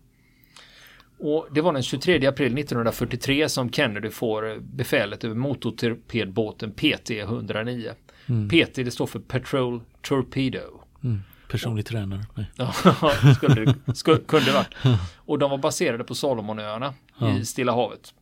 Och 1.19 1.49
det 1.53 1.61
var 1.61 1.73
den 1.73 1.83
23 1.83 2.27
april 2.27 2.59
1943 2.59 3.49
som 3.49 3.71
Kennedy 3.71 4.11
får 4.11 4.57
befälet 4.61 5.25
över 5.25 5.35
motortorpedbåten 5.35 6.73
PT-109. 6.73 7.93
Mm. 8.27 8.49
PT 8.49 8.75
det 8.75 8.91
står 8.91 9.07
för 9.07 9.19
Patrol 9.19 9.81
Torpedo. 10.03 10.61
Mm. 11.05 11.21
Personlig 11.51 11.87
tränare. 11.87 12.21
Nej. 12.35 12.47
Ja, 12.57 12.73
skulle, 13.37 13.65
det- 13.87 13.95
skulle, 13.95 14.19
kunde 14.19 14.53
varit. 14.53 14.75
Och 15.17 15.39
de 15.39 15.51
var 15.51 15.59
baserade 15.59 16.05
på 16.05 16.15
Salomonöarna 16.15 16.95
Ja. 17.19 17.39
i 17.39 17.45
Stilla 17.45 17.73
havet. 17.73 18.15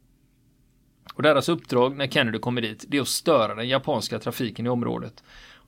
Och 1.15 1.23
deras 1.23 1.49
uppdrag 1.49 1.97
när 1.97 2.07
Kennedy 2.07 2.39
kommer 2.39 2.61
dit, 2.63 2.85
det 2.89 2.97
är 2.97 3.01
att 3.01 3.09
störa 3.09 3.55
den 3.55 3.69
japanska 3.69 4.19
trafiken 4.19 4.67
i 4.67 4.69
området. 4.69 5.23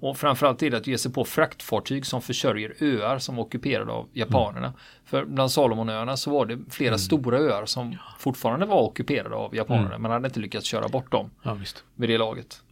Och 0.04 0.16
framförallt 0.16 0.62
är 0.62 0.70
det 0.70 0.76
att 0.76 0.86
ge 0.86 0.98
sig 0.98 1.12
på 1.12 1.24
fraktfartyg 1.24 2.06
som 2.06 2.22
försörjer 2.22 2.74
öar 2.80 3.18
som 3.18 3.36
var 3.36 3.44
ockuperade 3.44 3.92
av 3.92 4.08
japanerna. 4.12 4.72
För 5.04 5.24
bland 5.24 5.50
Salomonöarna 5.50 6.16
så 6.16 6.30
var 6.30 6.46
det 6.46 6.58
flera 6.70 6.98
stora 6.98 7.38
öar 7.38 7.66
som 7.66 7.96
fortfarande 8.18 8.66
var 8.66 8.82
ockuperade 8.82 9.34
av 9.34 9.54
japanerna. 9.56 9.98
Man 9.98 10.10
hade 10.10 10.26
inte 10.26 10.40
lyckats 10.40 10.66
köra 10.66 10.88
bort 10.88 11.10
dem 11.10 11.30
Ja, 11.42 11.54
visst. 11.54 11.84
vid 11.94 12.08
det 12.10 12.18
laget. 12.18 12.62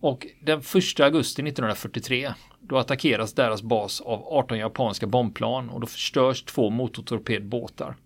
Och 0.00 0.26
den 0.42 0.58
1 0.58 1.00
augusti 1.00 1.42
1943 1.42 2.32
då 2.60 2.78
attackeras 2.78 3.32
deras 3.32 3.62
bas 3.62 4.00
av 4.00 4.24
18 4.26 4.58
japanska 4.58 5.06
bombplan 5.06 5.70
och 5.70 5.80
då 5.80 5.86
förstörs 5.86 6.42
två 6.44 6.70
motortorpedbåtar. 6.70 7.96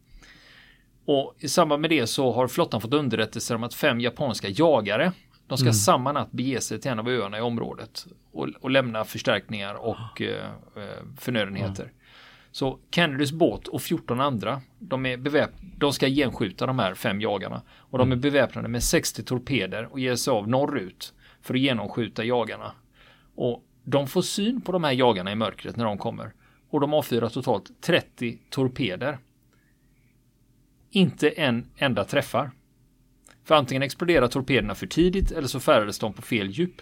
Och 1.04 1.34
i 1.38 1.48
samband 1.48 1.80
med 1.80 1.90
det 1.90 2.06
så 2.06 2.32
har 2.32 2.48
flottan 2.48 2.80
fått 2.80 2.94
underrättelser 2.94 3.54
om 3.54 3.64
att 3.64 3.74
fem 3.74 4.00
japanska 4.00 4.48
jagare 4.48 5.12
de 5.48 5.58
ska 5.58 5.72
samma 5.72 6.12
natt 6.12 6.32
bege 6.32 6.60
sig 6.60 6.80
till 6.80 6.90
en 6.90 6.98
av 6.98 7.08
öarna 7.08 7.38
i 7.38 7.40
området 7.40 8.06
och, 8.32 8.48
och 8.60 8.70
lämna 8.70 9.04
förstärkningar 9.04 9.74
och 9.74 10.22
eh, 10.22 10.44
eh, 10.76 11.04
förnödenheter. 11.18 11.92
Så 12.52 12.78
Kennedys 12.90 13.32
båt 13.32 13.68
och 13.68 13.82
14 13.82 14.20
andra, 14.20 14.60
de, 14.78 15.06
är 15.06 15.16
beväp- 15.16 15.54
de 15.76 15.92
ska 15.92 16.08
genskjuta 16.08 16.66
de 16.66 16.78
här 16.78 16.94
fem 16.94 17.20
jagarna. 17.20 17.62
Och 17.70 17.98
de 17.98 18.12
är 18.12 18.16
beväpnade 18.16 18.68
med 18.68 18.82
60 18.82 19.22
torpeder 19.24 19.92
och 19.92 20.00
ger 20.00 20.16
sig 20.16 20.30
av 20.30 20.48
norrut 20.48 21.14
för 21.42 21.54
att 21.54 21.60
genomskjuta 21.60 22.24
jagarna. 22.24 22.72
Och 23.34 23.64
de 23.84 24.06
får 24.06 24.22
syn 24.22 24.60
på 24.60 24.72
de 24.72 24.84
här 24.84 24.92
jagarna 24.92 25.32
i 25.32 25.34
mörkret 25.34 25.76
när 25.76 25.84
de 25.84 25.98
kommer. 25.98 26.32
Och 26.70 26.80
de 26.80 26.94
avfyrar 26.94 27.28
totalt 27.28 27.82
30 27.82 28.38
torpeder. 28.50 29.18
Inte 30.90 31.28
en 31.28 31.66
enda 31.76 32.04
träffar. 32.04 32.50
För 33.48 33.54
antingen 33.54 33.82
exploderar 33.82 34.28
torpederna 34.28 34.74
för 34.74 34.86
tidigt 34.86 35.30
eller 35.30 35.48
så 35.48 35.60
färdades 35.60 35.98
de 35.98 36.12
på 36.12 36.22
fel 36.22 36.50
djup. 36.50 36.74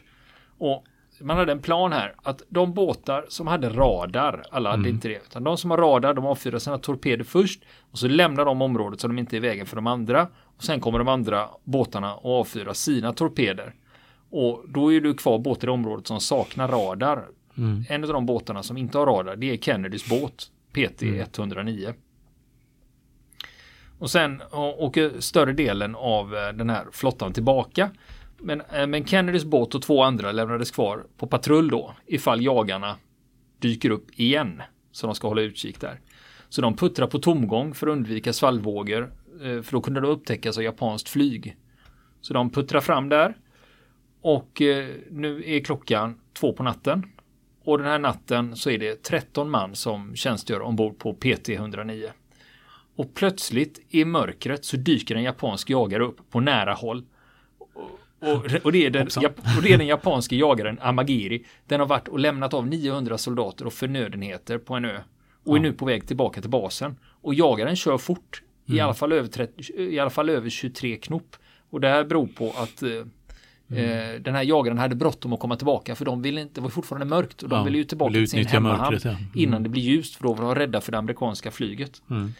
Och 0.58 0.84
man 1.20 1.36
hade 1.36 1.52
en 1.52 1.62
plan 1.62 1.92
här 1.92 2.14
att 2.22 2.42
de 2.48 2.74
båtar 2.74 3.26
som 3.28 3.46
hade 3.46 3.68
radar, 3.68 4.44
alla 4.50 4.70
hade 4.70 4.88
inte 4.88 5.08
det, 5.08 5.22
utan 5.26 5.44
de 5.44 5.56
som 5.56 5.70
har 5.70 5.78
radar 5.78 6.14
de 6.14 6.26
avfyrar 6.26 6.58
sina 6.58 6.78
torpeder 6.78 7.24
först 7.24 7.62
och 7.90 7.98
så 7.98 8.08
lämnar 8.08 8.44
de 8.44 8.62
området 8.62 9.00
så 9.00 9.06
de 9.08 9.18
inte 9.18 9.36
är 9.36 9.38
i 9.38 9.40
vägen 9.40 9.66
för 9.66 9.76
de 9.76 9.86
andra. 9.86 10.28
Och 10.56 10.64
sen 10.64 10.80
kommer 10.80 10.98
de 10.98 11.08
andra 11.08 11.48
båtarna 11.64 12.14
och 12.14 12.40
avfyrar 12.40 12.72
sina 12.72 13.12
torpeder. 13.12 13.74
Och 14.30 14.64
då 14.68 14.92
är 14.92 15.00
du 15.00 15.14
kvar 15.14 15.38
båtar 15.38 15.68
i 15.68 15.70
området 15.70 16.06
som 16.06 16.20
saknar 16.20 16.68
radar. 16.68 17.24
En 17.88 18.04
av 18.04 18.12
de 18.12 18.26
båtarna 18.26 18.62
som 18.62 18.76
inte 18.76 18.98
har 18.98 19.06
radar 19.06 19.36
det 19.36 19.50
är 19.52 19.56
Kennedys 19.56 20.08
båt 20.08 20.50
PT 20.72 21.02
109. 21.02 21.94
Och 23.98 24.10
sen 24.10 24.42
åker 24.52 25.20
större 25.20 25.52
delen 25.52 25.94
av 25.94 26.36
eh, 26.36 26.48
den 26.48 26.70
här 26.70 26.86
flottan 26.92 27.32
tillbaka. 27.32 27.90
Men, 28.38 28.60
eh, 28.60 28.86
men 28.86 29.06
Kennedys 29.06 29.44
båt 29.44 29.74
och 29.74 29.82
två 29.82 30.02
andra 30.02 30.32
lämnades 30.32 30.70
kvar 30.70 31.06
på 31.16 31.26
patrull 31.26 31.68
då 31.68 31.94
ifall 32.06 32.42
jagarna 32.42 32.96
dyker 33.58 33.90
upp 33.90 34.06
igen. 34.14 34.62
Så 34.92 35.06
de 35.06 35.14
ska 35.14 35.28
hålla 35.28 35.40
utkik 35.40 35.80
där. 35.80 36.00
Så 36.48 36.62
de 36.62 36.76
puttrar 36.76 37.06
på 37.06 37.18
tomgång 37.18 37.74
för 37.74 37.86
att 37.86 37.92
undvika 37.92 38.32
svallvågor. 38.32 39.12
Eh, 39.42 39.62
för 39.62 39.72
då 39.72 39.80
kunde 39.80 40.00
de 40.00 40.10
upptäckas 40.10 40.58
av 40.58 40.64
japanskt 40.64 41.08
flyg. 41.08 41.56
Så 42.20 42.34
de 42.34 42.50
puttrar 42.50 42.80
fram 42.80 43.08
där. 43.08 43.36
Och 44.20 44.62
nu 45.10 45.42
är 45.46 45.60
klockan 45.60 46.20
två 46.34 46.52
på 46.52 46.62
natten. 46.62 47.02
Och 47.64 47.78
den 47.78 47.86
här 47.86 47.98
natten 47.98 48.56
så 48.56 48.70
är 48.70 48.78
det 48.78 49.02
13 49.02 49.50
man 49.50 49.74
som 49.74 50.16
tjänstgör 50.16 50.60
ombord 50.60 50.98
på 50.98 51.14
PT 51.14 51.48
109. 51.48 52.10
Och 52.96 53.14
plötsligt 53.14 53.80
i 53.88 54.04
mörkret 54.04 54.64
så 54.64 54.76
dyker 54.76 55.14
en 55.14 55.22
japansk 55.22 55.70
jagare 55.70 56.04
upp 56.04 56.30
på 56.30 56.40
nära 56.40 56.74
håll. 56.74 57.04
Och, 57.58 58.28
och, 58.28 58.44
och, 58.64 58.72
det, 58.72 58.86
är 58.86 58.90
den, 58.90 59.06
och 59.56 59.62
det 59.62 59.72
är 59.72 59.78
den 59.78 59.86
japanske 59.86 60.36
jagaren 60.36 60.78
Amagiri. 60.82 61.44
Den 61.66 61.80
har 61.80 61.86
varit 61.86 62.08
och 62.08 62.18
lämnat 62.18 62.54
av 62.54 62.66
900 62.66 63.18
soldater 63.18 63.66
och 63.66 63.72
förnödenheter 63.72 64.58
på 64.58 64.74
en 64.74 64.84
ö. 64.84 64.98
Och 65.44 65.56
är 65.56 65.60
nu 65.60 65.72
på 65.72 65.84
väg 65.84 66.06
tillbaka 66.06 66.40
till 66.40 66.50
basen. 66.50 66.96
Och 67.22 67.34
jagaren 67.34 67.76
kör 67.76 67.98
fort. 67.98 68.42
I, 68.66 68.80
alla 68.80 68.94
fall 68.94 69.12
över 69.12 69.28
30, 69.28 69.82
I 69.82 69.98
alla 69.98 70.10
fall 70.10 70.28
över 70.28 70.50
23 70.50 70.96
knop. 70.96 71.36
Och 71.70 71.80
det 71.80 71.88
här 71.88 72.04
beror 72.04 72.26
på 72.26 72.54
att 72.56 72.82
eh, 72.82 72.90
eh, 73.78 74.20
den 74.20 74.34
här 74.34 74.42
jagaren 74.42 74.78
hade 74.78 74.94
bråttom 74.94 75.32
att 75.32 75.40
komma 75.40 75.56
tillbaka. 75.56 75.94
För 75.94 76.04
de 76.04 76.22
ville 76.22 76.40
inte, 76.40 76.54
det 76.54 76.60
var 76.60 76.68
fortfarande 76.68 77.06
mörkt. 77.06 77.42
Och 77.42 77.48
de 77.48 77.56
Ja, 77.56 77.62
ville 77.64 77.78
ju 77.78 77.84
tillbaka 77.84 78.12
till 78.12 78.30
sin 78.30 78.46
hemmahamn. 78.46 78.98
ja. 79.04 79.10
Mm. 79.10 79.22
Innan 79.34 79.62
det 79.62 79.68
blir 79.68 79.82
ljust. 79.82 80.16
För 80.16 80.22
då 80.24 80.34
var 80.34 80.44
de 80.44 80.54
rädda 80.54 80.80
för 80.80 80.92
det 80.92 80.98
amerikanska 80.98 81.50
flyget. 81.50 82.02
Mm. 82.10 82.32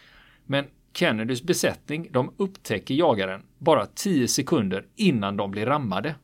Men 0.46 0.64
Kennedys 0.92 1.42
besättning, 1.42 2.08
de 2.12 2.32
upptäcker 2.36 2.94
jagaren 2.94 3.42
bara 3.58 3.86
10 3.86 4.28
sekunder 4.28 4.86
innan 4.96 5.36
de 5.36 5.50
blir 5.50 5.66
rammade. 5.66 6.14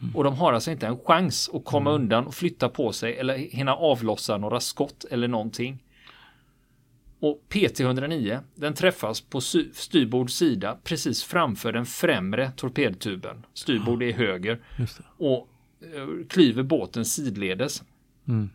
Mm. 0.00 0.16
Och 0.16 0.24
de 0.24 0.34
har 0.34 0.52
alltså 0.52 0.70
inte 0.70 0.86
en 0.86 0.98
chans 0.98 1.50
att 1.54 1.64
komma 1.64 1.90
mm. 1.90 2.02
undan 2.02 2.26
och 2.26 2.34
flytta 2.34 2.68
på 2.68 2.92
sig 2.92 3.16
eller 3.16 3.36
hinna 3.36 3.74
avlossa 3.74 4.36
några 4.36 4.60
skott 4.60 5.04
eller 5.10 5.28
någonting. 5.28 5.82
Och 7.20 7.42
PT-109 7.48 8.40
den 8.54 8.74
träffas 8.74 9.20
på 9.20 9.40
styrbord 9.40 10.30
sida 10.30 10.78
precis 10.84 11.24
framför 11.24 11.72
den 11.72 11.86
främre 11.86 12.52
torpedtuben. 12.56 13.46
Styrbord 13.54 14.02
är 14.02 14.12
höger. 14.12 14.60
Och 15.18 15.48
eh, 15.80 16.26
klyver 16.28 16.62
båten 16.62 17.04
sidledes. 17.04 17.82
Mm. 18.28 18.50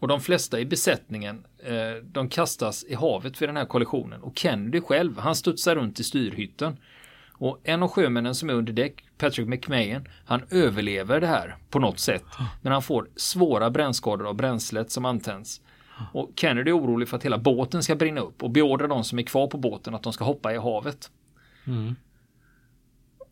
Och 0.00 0.08
de 0.08 0.20
flesta 0.20 0.60
i 0.60 0.64
besättningen 0.64 1.44
eh, 1.58 2.04
de 2.04 2.28
kastas 2.28 2.84
i 2.88 2.94
havet 2.94 3.42
vid 3.42 3.48
den 3.48 3.56
här 3.56 3.64
kollisionen. 3.64 4.22
Och 4.22 4.38
Kennedy 4.38 4.80
själv, 4.80 5.18
han 5.18 5.36
studsar 5.36 5.76
runt 5.76 6.00
i 6.00 6.04
styrhytten. 6.04 6.76
Och 7.32 7.60
en 7.64 7.82
av 7.82 7.88
sjömännen 7.88 8.34
som 8.34 8.50
är 8.50 8.54
under 8.54 8.72
däck, 8.72 9.04
Patrick 9.18 9.48
McMahon, 9.48 10.08
han 10.24 10.42
överlever 10.50 11.20
det 11.20 11.26
här 11.26 11.56
på 11.70 11.78
något 11.78 11.98
sätt. 11.98 12.24
Men 12.62 12.72
han 12.72 12.82
får 12.82 13.08
svåra 13.16 13.70
brännskador 13.70 14.28
av 14.28 14.34
bränslet 14.34 14.90
som 14.90 15.04
antänds. 15.04 15.60
Och 16.12 16.30
Kennedy 16.36 16.70
är 16.70 16.78
orolig 16.78 17.08
för 17.08 17.16
att 17.16 17.24
hela 17.24 17.38
båten 17.38 17.82
ska 17.82 17.94
brinna 17.94 18.20
upp 18.20 18.42
och 18.42 18.50
beordrar 18.50 18.88
de 18.88 19.04
som 19.04 19.18
är 19.18 19.22
kvar 19.22 19.46
på 19.46 19.58
båten 19.58 19.94
att 19.94 20.02
de 20.02 20.12
ska 20.12 20.24
hoppa 20.24 20.54
i 20.54 20.56
havet. 20.56 21.10
Mm. 21.66 21.96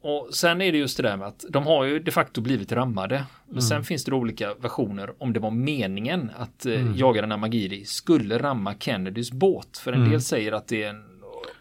Och 0.08 0.34
sen 0.34 0.60
är 0.60 0.72
det 0.72 0.78
just 0.78 0.96
det 0.96 1.02
där 1.02 1.16
med 1.16 1.28
att 1.28 1.44
de 1.48 1.66
har 1.66 1.84
ju 1.84 1.98
de 1.98 2.10
facto 2.10 2.40
blivit 2.40 2.72
rammade. 2.72 3.24
Men 3.44 3.52
mm. 3.52 3.62
sen 3.62 3.84
finns 3.84 4.04
det 4.04 4.12
olika 4.12 4.54
versioner 4.54 5.10
om 5.18 5.32
det 5.32 5.40
var 5.40 5.50
meningen 5.50 6.30
att 6.36 6.66
eh, 6.66 6.80
mm. 6.80 6.96
jagaren 6.96 7.32
Amagiri 7.32 7.84
skulle 7.84 8.38
ramma 8.38 8.74
Kennedys 8.74 9.32
båt. 9.32 9.78
För 9.78 9.92
en 9.92 9.98
mm. 9.98 10.10
del 10.10 10.20
säger 10.20 10.52
att 10.52 10.68
det 10.68 10.82
är 10.82 10.90
en 10.90 11.04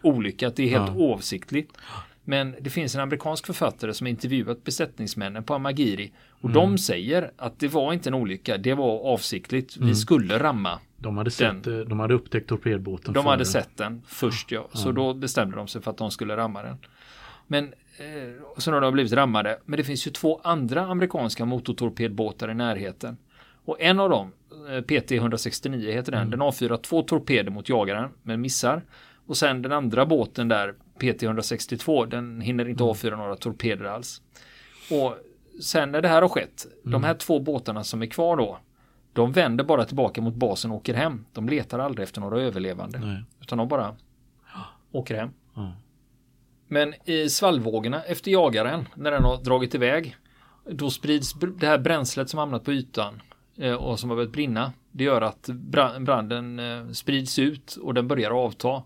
olycka, 0.02 0.48
att 0.48 0.56
det 0.56 0.62
är 0.62 0.68
helt 0.68 0.88
ja. 0.88 0.94
oavsiktligt. 0.94 1.76
Men 2.24 2.54
det 2.60 2.70
finns 2.70 2.94
en 2.94 3.00
amerikansk 3.00 3.46
författare 3.46 3.94
som 3.94 4.06
intervjuat 4.06 4.64
besättningsmännen 4.64 5.44
på 5.44 5.54
Amagiri 5.54 6.12
och 6.30 6.50
mm. 6.50 6.54
de 6.54 6.78
säger 6.78 7.30
att 7.36 7.58
det 7.58 7.68
var 7.68 7.92
inte 7.92 8.10
en 8.10 8.14
olycka, 8.14 8.56
det 8.56 8.74
var 8.74 9.00
avsiktligt. 9.00 9.76
Vi 9.76 9.82
mm. 9.82 9.94
skulle 9.94 10.38
ramma. 10.38 10.78
De 10.96 11.16
hade, 11.16 11.30
sett, 11.30 11.64
den. 11.64 11.88
de 11.88 12.00
hade 12.00 12.14
upptäckt 12.14 12.48
torpedbåten. 12.48 13.14
De 13.14 13.26
hade 13.26 13.44
sett 13.44 13.76
den 13.76 14.02
först 14.06 14.50
ja. 14.50 14.68
Så 14.72 14.92
då 14.92 15.14
bestämde 15.14 15.56
de 15.56 15.68
sig 15.68 15.82
för 15.82 15.90
att 15.90 15.96
de 15.98 16.10
skulle 16.10 16.36
ramma 16.36 16.62
den. 16.62 16.76
Men 17.46 17.72
eh, 17.98 18.32
så 18.56 18.72
har 18.72 18.80
de 18.80 18.92
blivit 18.92 19.12
rammade. 19.12 19.58
Men 19.64 19.76
det 19.76 19.84
finns 19.84 20.06
ju 20.06 20.10
två 20.10 20.40
andra 20.44 20.86
amerikanska 20.86 21.44
motortorpedbåtar 21.44 22.50
i 22.50 22.54
närheten. 22.54 23.16
Och 23.64 23.80
en 23.80 24.00
av 24.00 24.10
dem, 24.10 24.32
eh, 24.70 24.80
PT 24.80 25.12
169 25.12 25.92
heter 25.92 26.12
den, 26.12 26.20
mm. 26.20 26.30
den 26.30 26.42
avfyrar 26.42 26.76
två 26.76 27.02
torpeder 27.02 27.50
mot 27.50 27.68
jagaren 27.68 28.10
men 28.22 28.40
missar. 28.40 28.82
Och 29.26 29.36
sen 29.36 29.62
den 29.62 29.72
andra 29.72 30.06
båten 30.06 30.48
där, 30.48 30.74
PT 30.98 31.22
162, 31.22 32.04
den 32.04 32.40
hinner 32.40 32.68
inte 32.68 32.82
mm. 32.82 32.90
avfyra 32.90 33.16
några 33.16 33.36
torpeder 33.36 33.84
alls. 33.84 34.22
Och 34.90 35.14
sen 35.62 35.92
när 35.92 36.02
det 36.02 36.08
här 36.08 36.22
har 36.22 36.28
skett, 36.28 36.66
mm. 36.66 36.92
de 36.92 37.04
här 37.04 37.14
två 37.14 37.40
båtarna 37.40 37.84
som 37.84 38.02
är 38.02 38.06
kvar 38.06 38.36
då, 38.36 38.58
de 39.12 39.32
vänder 39.32 39.64
bara 39.64 39.84
tillbaka 39.84 40.20
mot 40.20 40.34
basen 40.34 40.70
och 40.70 40.76
åker 40.76 40.94
hem. 40.94 41.24
De 41.32 41.48
letar 41.48 41.78
aldrig 41.78 42.04
efter 42.04 42.20
några 42.20 42.40
överlevande. 42.40 42.98
Nej. 42.98 43.22
Utan 43.40 43.58
de 43.58 43.68
bara 43.68 43.96
åker 44.92 45.14
hem. 45.14 45.30
Mm. 45.56 45.70
Men 46.68 46.94
i 47.04 47.28
svallvågorna 47.28 48.02
efter 48.02 48.30
jagaren, 48.30 48.88
när 48.94 49.10
den 49.10 49.24
har 49.24 49.36
dragit 49.36 49.74
iväg, 49.74 50.16
då 50.70 50.90
sprids 50.90 51.34
det 51.60 51.66
här 51.66 51.78
bränslet 51.78 52.30
som 52.30 52.38
hamnat 52.38 52.64
på 52.64 52.72
ytan 52.72 53.22
eh, 53.56 53.74
och 53.74 54.00
som 54.00 54.10
har 54.10 54.16
börjat 54.16 54.32
brinna. 54.32 54.72
Det 54.92 55.04
gör 55.04 55.22
att 55.22 55.48
branden 55.98 56.58
eh, 56.58 56.90
sprids 56.90 57.38
ut 57.38 57.76
och 57.76 57.94
den 57.94 58.08
börjar 58.08 58.30
avta. 58.30 58.82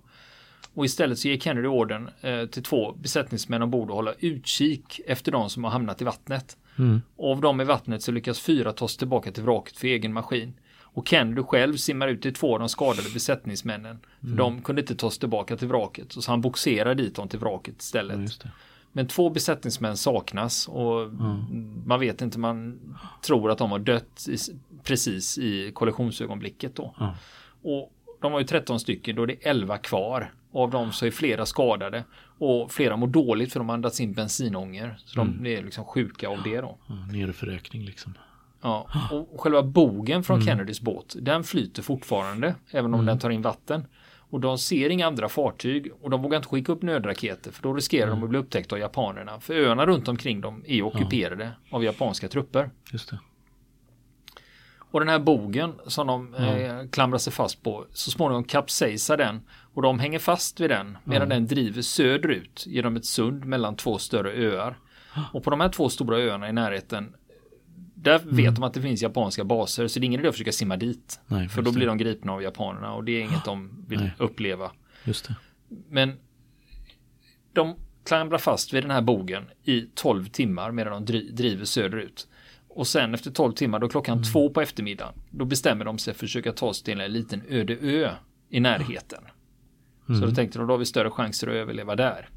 Och 0.75 0.85
istället 0.85 1.18
så 1.18 1.29
ger 1.29 1.38
Kennedy 1.38 1.68
orden 1.68 2.09
eh, 2.21 2.47
till 2.47 2.62
två 2.62 2.92
besättningsmän 2.92 3.62
ombord 3.62 3.90
att 3.90 3.95
hålla 3.95 4.14
utkik 4.18 5.01
efter 5.07 5.33
de 5.33 5.51
som 5.51 5.64
har 5.64 5.71
hamnat 5.71 6.01
i 6.01 6.05
vattnet. 6.05 6.57
Mm. 6.79 7.03
Och 7.16 7.31
av 7.31 7.40
dem 7.40 7.61
i 7.61 7.64
vattnet 7.64 8.03
så 8.03 8.12
lyckas 8.12 8.40
fyra 8.40 8.73
tas 8.73 8.97
tillbaka 8.97 9.33
till 9.33 9.42
vraket 9.42 9.77
för 9.77 9.87
egen 9.87 10.12
maskin. 10.12 10.55
Och 10.95 11.09
Kennedy 11.09 11.43
själv 11.43 11.77
simmar 11.77 12.09
ut 12.09 12.23
till 12.23 12.35
två 12.35 12.53
av 12.55 12.59
de 12.59 12.69
skadade 12.69 13.11
besättningsmännen. 13.15 13.99
För 14.21 14.27
mm. 14.27 14.37
de 14.37 14.63
kunde 14.63 14.81
inte 14.81 14.97
tas 14.97 15.19
tillbaka 15.19 15.57
till 15.57 15.69
vraket. 15.69 16.13
Så 16.13 16.31
han 16.31 16.41
boxerar 16.41 16.95
dit 16.95 17.15
dem 17.15 17.29
till 17.29 17.39
vraket 17.39 17.83
istället. 17.83 18.39
Ja, 18.45 18.51
Men 18.93 19.07
två 19.07 19.31
besättningsmän 19.31 19.97
saknas 19.97 20.69
och 20.69 21.03
mm. 21.03 21.83
man 21.87 22.01
vet 22.01 22.23
inte, 22.23 22.39
man 22.39 22.81
tror 23.27 23.51
att 23.51 23.59
de 23.59 23.71
har 23.71 23.79
dött 23.79 24.27
i, 24.29 24.37
precis 24.83 25.39
i 25.39 25.73
kollisionsögonblicket 25.73 26.77
då. 26.77 26.95
Mm. 27.01 27.13
Och 27.63 27.93
de 28.21 28.33
var 28.33 28.41
ju 28.41 28.47
13 28.47 28.81
stycken, 28.81 29.17
då 29.17 29.23
är 29.23 29.27
det 29.27 29.37
11 29.41 29.79
kvar. 29.79 30.33
Och 30.51 30.63
av 30.63 30.71
dem 30.71 30.93
så 30.93 31.07
är 31.07 31.11
flera 31.11 31.47
skadade. 31.47 32.05
Och 32.39 32.73
flera 32.73 32.97
mår 32.97 33.07
dåligt 33.07 33.53
för 33.53 33.61
de 33.61 33.69
har 33.69 33.75
andats 33.75 34.01
in 34.01 34.13
bensinånger. 34.13 34.99
Så 35.05 35.21
mm. 35.21 35.43
de 35.43 35.57
är 35.57 35.63
liksom 35.63 35.85
sjuka 35.85 36.29
av 36.29 36.43
det 36.43 36.61
då. 36.61 36.79
Ja, 36.87 36.95
Nerförräkning 36.95 37.85
liksom. 37.85 38.15
Ja, 38.62 38.88
och 39.11 39.40
själva 39.40 39.62
bogen 39.62 40.22
från 40.22 40.37
mm. 40.37 40.46
Kennedys 40.46 40.81
båt, 40.81 41.16
den 41.20 41.44
flyter 41.44 41.83
fortfarande, 41.83 42.55
även 42.70 42.94
om 42.94 43.01
mm. 43.01 43.07
den 43.07 43.18
tar 43.18 43.31
in 43.31 43.42
vatten. 43.42 43.87
Och 44.33 44.40
de 44.40 44.59
ser 44.59 44.90
inga 44.90 45.07
andra 45.07 45.29
fartyg 45.29 45.92
och 46.01 46.11
de 46.11 46.22
vågar 46.22 46.37
inte 46.37 46.48
skicka 46.48 46.72
upp 46.72 46.83
nödraketer 46.83 47.51
för 47.51 47.62
då 47.62 47.75
riskerar 47.75 48.07
mm. 48.07 48.20
de 48.20 48.25
att 48.25 48.31
bli 48.31 48.38
upptäckta 48.38 48.75
av 48.75 48.81
japanerna. 48.81 49.40
För 49.40 49.55
öarna 49.55 49.87
runt 49.87 50.09
omkring 50.09 50.40
dem 50.40 50.64
är 50.66 50.83
ockuperade 50.83 51.53
ja. 51.70 51.77
av 51.77 51.85
japanska 51.85 52.29
trupper. 52.29 52.70
Just 52.92 53.11
det. 53.11 53.18
Och 54.92 55.01
den 55.01 55.09
här 55.09 55.18
bogen 55.18 55.75
som 55.87 56.07
de 56.07 56.35
eh, 56.35 56.88
klamrar 56.90 57.18
sig 57.18 57.33
fast 57.33 57.62
på, 57.62 57.87
så 57.92 58.11
småningom 58.11 58.44
kapsejsar 58.44 59.16
den 59.16 59.40
och 59.75 59.83
de 59.83 59.98
hänger 59.98 60.18
fast 60.18 60.61
vid 60.61 60.70
den 60.70 60.98
medan 61.05 61.29
den 61.29 61.46
driver 61.46 61.83
söderut 61.83 62.64
genom 62.66 62.96
ett 62.96 63.05
sund 63.05 63.44
mellan 63.44 63.77
två 63.77 63.98
större 63.98 64.33
öar. 64.33 64.79
Och 65.33 65.44
på 65.44 65.51
de 65.51 65.61
här 65.61 65.68
två 65.68 65.88
stora 65.88 66.18
öarna 66.18 66.48
i 66.48 66.53
närheten 66.53 67.14
där 68.03 68.19
mm. 68.23 68.37
vet 68.37 68.55
de 68.55 68.65
att 68.65 68.75
det 68.75 68.83
finns 68.83 69.03
japanska 69.03 69.45
baser 69.45 69.88
så 69.88 70.01
det 70.01 70.05
är 70.05 70.07
ingen 70.07 70.21
idé 70.21 70.29
att 70.29 70.35
försöka 70.35 70.53
simma 70.53 70.77
dit. 70.77 71.21
Nej, 71.27 71.49
för 71.49 71.62
då 71.62 71.73
blir 71.73 71.87
de 71.87 71.99
gripna 71.99 72.33
av 72.33 72.43
japanerna 72.43 72.95
och 72.95 73.05
det 73.05 73.12
är 73.12 73.21
inget 73.21 73.45
de 73.45 73.85
vill 73.88 74.01
Nej. 74.01 74.12
uppleva. 74.19 74.71
Just 75.05 75.29
det. 75.29 75.35
Men 75.88 76.17
de 77.53 77.77
klamrar 78.05 78.38
fast 78.38 78.73
vid 78.73 78.85
den 78.85 78.91
här 78.91 79.03
bogen 79.03 79.45
i 79.65 79.81
12 79.95 80.27
timmar 80.27 80.71
medan 80.73 81.05
de 81.05 81.12
driver 81.33 81.65
söderut. 81.65 82.29
Och 82.69 82.87
sen 82.87 83.15
efter 83.15 83.31
12 83.31 83.53
timmar, 83.53 83.79
då 83.79 83.88
klockan 83.88 84.19
mm. 84.19 84.25
två 84.25 84.51
på 84.51 84.61
eftermiddagen, 84.61 85.15
då 85.31 85.45
bestämmer 85.45 85.85
de 85.85 85.99
sig 85.99 86.15
för 86.15 86.17
att 86.17 86.31
försöka 86.31 86.53
ta 86.53 86.75
sig 86.75 86.85
till 86.85 87.01
en 87.01 87.12
liten 87.12 87.43
öde 87.49 87.77
ö 87.81 88.11
i 88.51 88.61
närheten. 88.61 89.25
Mm. 90.09 90.21
Så 90.21 90.27
då 90.27 90.35
tänkte 90.35 90.59
de, 90.59 90.67
då 90.67 90.73
har 90.73 90.79
vi 90.79 90.85
större 90.85 91.11
chanser 91.11 91.49
att 91.49 91.55
överleva 91.55 91.97
där. 91.97 92.29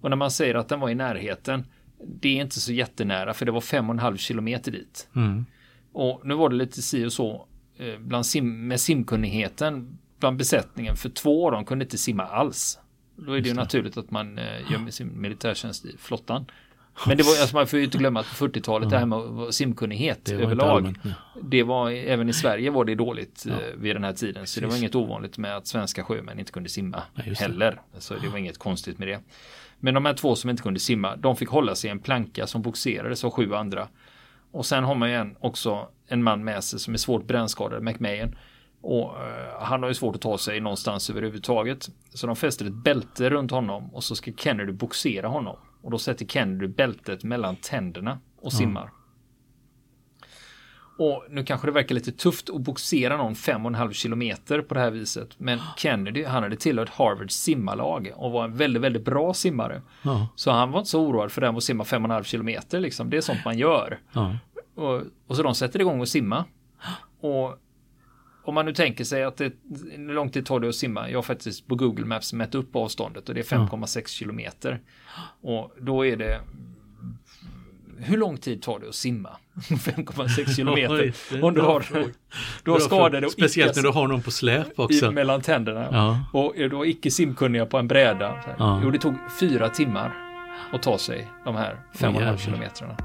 Och 0.00 0.10
när 0.10 0.16
man 0.16 0.30
säger 0.30 0.54
att 0.54 0.68
den 0.68 0.80
var 0.80 0.90
i 0.90 0.94
närheten, 0.94 1.64
det 2.06 2.38
är 2.38 2.42
inte 2.42 2.60
så 2.60 2.72
jättenära 2.72 3.34
för 3.34 3.46
det 3.46 3.52
var 3.52 3.60
fem 3.60 3.88
och 3.88 3.94
en 3.94 3.98
halv 3.98 4.16
kilometer 4.16 4.72
dit. 4.72 5.08
Mm. 5.16 5.46
Och 5.92 6.20
nu 6.24 6.34
var 6.34 6.48
det 6.48 6.56
lite 6.56 6.82
si 6.82 7.04
och 7.06 7.12
så 7.12 7.46
eh, 7.78 7.98
bland 7.98 8.26
sim, 8.26 8.68
med 8.68 8.80
simkunnigheten 8.80 9.98
bland 10.22 10.36
besättningen 10.36 10.96
för 10.96 11.08
två 11.08 11.46
av 11.46 11.52
dem 11.52 11.64
kunde 11.64 11.84
inte 11.84 11.98
simma 11.98 12.22
alls. 12.22 12.78
Då 13.16 13.32
är 13.32 13.40
det 13.40 13.48
ju 13.48 13.54
naturligt 13.54 13.96
att 13.96 14.10
man 14.10 14.38
eh, 14.38 14.72
gör 14.72 14.90
sin 14.90 15.20
militärtjänst 15.20 15.84
i 15.84 15.96
flottan. 15.98 16.46
Men 17.06 17.16
det 17.16 17.22
var, 17.22 17.40
alltså 17.40 17.56
man 17.56 17.66
får 17.66 17.78
ju 17.78 17.84
inte 17.84 17.98
glömma 17.98 18.20
att 18.20 18.38
på 18.38 18.48
40-talet 18.48 18.90
det 18.90 18.98
här 18.98 19.06
med 19.06 19.54
simkunnighet 19.54 20.24
det 20.24 20.34
överlag. 20.34 20.76
Allmänt, 20.76 20.98
det 21.42 21.62
var, 21.62 21.90
även 21.90 22.28
i 22.28 22.32
Sverige 22.32 22.70
var 22.70 22.84
det 22.84 22.94
dåligt 22.94 23.44
ja. 23.48 23.52
Eh, 23.52 23.76
vid 23.76 23.96
den 23.96 24.04
här 24.04 24.12
tiden. 24.12 24.34
Så 24.34 24.40
Precis. 24.40 24.60
det 24.60 24.66
var 24.66 24.76
inget 24.76 24.94
ovanligt 24.94 25.38
med 25.38 25.56
att 25.56 25.66
svenska 25.66 26.04
sjömän 26.04 26.38
inte 26.38 26.52
kunde 26.52 26.68
simma 26.68 27.02
Nej, 27.14 27.34
heller. 27.34 27.80
Så 27.98 28.14
det 28.14 28.28
var 28.28 28.38
inget 28.38 28.58
konstigt 28.58 28.98
med 28.98 29.08
det. 29.08 29.20
Men 29.84 29.94
de 29.94 30.04
här 30.04 30.14
två 30.14 30.36
som 30.36 30.50
inte 30.50 30.62
kunde 30.62 30.80
simma, 30.80 31.16
de 31.16 31.36
fick 31.36 31.48
hålla 31.48 31.74
sig 31.74 31.88
i 31.88 31.90
en 31.90 31.98
planka 31.98 32.46
som 32.46 32.62
boxerades 32.62 33.24
av 33.24 33.30
sju 33.30 33.54
andra. 33.54 33.88
Och 34.50 34.66
sen 34.66 34.84
har 34.84 34.94
man 34.94 35.08
ju 35.08 35.14
en, 35.14 35.36
också 35.40 35.88
en 36.06 36.22
man 36.22 36.44
med 36.44 36.64
sig 36.64 36.78
som 36.78 36.94
är 36.94 36.98
svårt 36.98 37.24
brännskadad, 37.26 37.82
McMahon. 37.82 38.34
Och 38.80 39.04
uh, 39.04 39.60
han 39.60 39.82
har 39.82 39.90
ju 39.90 39.94
svårt 39.94 40.14
att 40.14 40.22
ta 40.22 40.38
sig 40.38 40.60
någonstans 40.60 41.10
överhuvudtaget. 41.10 41.88
Så 42.14 42.26
de 42.26 42.36
fäster 42.36 42.66
ett 42.66 42.84
bälte 42.84 43.30
runt 43.30 43.50
honom 43.50 43.94
och 43.94 44.04
så 44.04 44.14
ska 44.14 44.32
Kennedy 44.32 44.72
boxera 44.72 45.28
honom. 45.28 45.56
Och 45.82 45.90
då 45.90 45.98
sätter 45.98 46.26
Kennedy 46.26 46.66
bältet 46.66 47.24
mellan 47.24 47.56
tänderna 47.56 48.18
och 48.40 48.52
simmar. 48.52 48.82
Mm. 48.82 48.94
Och 51.02 51.24
nu 51.30 51.44
kanske 51.44 51.66
det 51.66 51.72
verkar 51.72 51.94
lite 51.94 52.12
tufft 52.12 52.50
att 52.50 52.60
boxera 52.60 53.16
någon 53.16 53.34
5,5 53.34 53.92
kilometer 53.92 54.60
på 54.60 54.74
det 54.74 54.80
här 54.80 54.90
viset. 54.90 55.28
Men 55.38 55.58
Kennedy, 55.76 56.24
han 56.24 56.42
hade 56.42 56.56
tillhört 56.56 56.88
Harvards 56.88 57.34
simmarlag 57.34 58.12
och 58.16 58.32
var 58.32 58.44
en 58.44 58.56
väldigt, 58.56 58.82
väldigt 58.82 59.04
bra 59.04 59.34
simmare. 59.34 59.82
Ja. 60.02 60.28
Så 60.36 60.50
han 60.50 60.70
var 60.70 60.78
inte 60.78 60.90
så 60.90 61.00
oroad 61.00 61.32
för 61.32 61.40
det 61.40 61.46
här 61.46 61.52
med 61.52 61.58
att 61.58 61.64
simma 61.64 61.84
5,5 61.84 62.22
kilometer 62.22 62.80
liksom. 62.80 63.10
Det 63.10 63.16
är 63.16 63.20
sånt 63.20 63.44
man 63.44 63.58
gör. 63.58 63.98
Ja. 64.12 64.36
Och, 64.74 65.02
och, 65.26 65.36
så 65.36 65.42
de 65.42 65.54
sätter 65.54 65.80
igång 65.80 66.00
och 66.00 66.08
simma. 66.08 66.44
Och 67.20 67.58
om 68.44 68.54
man 68.54 68.66
nu 68.66 68.72
tänker 68.72 69.04
sig 69.04 69.24
att 69.24 69.36
det, 69.36 69.52
hur 69.90 70.14
lång 70.14 70.30
tid 70.30 70.46
tar 70.46 70.60
det 70.60 70.68
att 70.68 70.74
simma? 70.74 71.10
Jag 71.10 71.18
har 71.18 71.22
faktiskt 71.22 71.68
på 71.68 71.74
Google 71.74 72.04
Maps 72.04 72.32
mätt 72.32 72.54
upp 72.54 72.76
avståndet 72.76 73.28
och 73.28 73.34
det 73.34 73.52
är 73.52 73.56
5,6 73.56 74.06
kilometer. 74.06 74.80
Och 75.40 75.72
då 75.80 76.06
är 76.06 76.16
det 76.16 76.40
hur 78.02 78.16
lång 78.16 78.36
tid 78.36 78.62
tar 78.62 78.78
det 78.78 78.88
att 78.88 78.94
simma 78.94 79.30
5,6 79.54 80.54
kilometer? 80.54 81.12
Om 81.42 81.54
du 81.54 81.60
har, 81.60 81.84
du 82.64 82.70
har 82.70 82.78
skadade 82.78 83.26
och 83.26 83.32
Speciellt 83.32 83.76
när 83.76 83.82
du 83.82 83.88
har 83.88 84.08
någon 84.08 84.22
på 84.22 84.30
släp 84.30 84.78
också. 84.78 85.06
I, 85.06 85.10
mellan 85.10 85.40
tänderna. 85.40 85.88
Ja. 85.92 86.24
Och 86.32 86.56
är 86.56 86.68
du 86.68 86.88
icke 86.88 87.10
simkunniga 87.10 87.66
på 87.66 87.78
en 87.78 87.88
bräda. 87.88 88.34
Ja. 88.58 88.80
Jo, 88.84 88.90
det 88.90 88.98
tog 88.98 89.14
fyra 89.40 89.68
timmar 89.68 90.14
att 90.72 90.82
ta 90.82 90.98
sig 90.98 91.28
de 91.44 91.56
här 91.56 91.76
5,5 91.94 92.36
kilometrarna. 92.36 92.96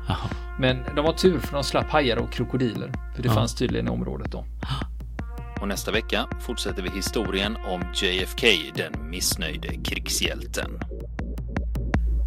Men 0.60 0.78
de 0.96 1.06
var 1.06 1.14
tur 1.14 1.40
för 1.40 1.54
de 1.54 1.64
slapp 1.64 1.90
hajar 1.90 2.18
och 2.18 2.32
krokodiler. 2.32 2.92
För 3.16 3.24
det 3.24 3.30
ja. 3.30 3.34
fanns 3.34 3.56
tydligen 3.56 3.88
i 3.88 3.90
området 3.90 4.32
då. 4.32 4.46
Och 5.62 5.68
nästa 5.68 5.92
vecka 5.92 6.28
fortsätter 6.40 6.82
vi 6.82 6.90
historien 6.90 7.58
om 7.68 7.82
JFK, 7.96 8.48
den 8.76 9.10
missnöjde 9.10 9.68
krigshjälten. 9.84 10.80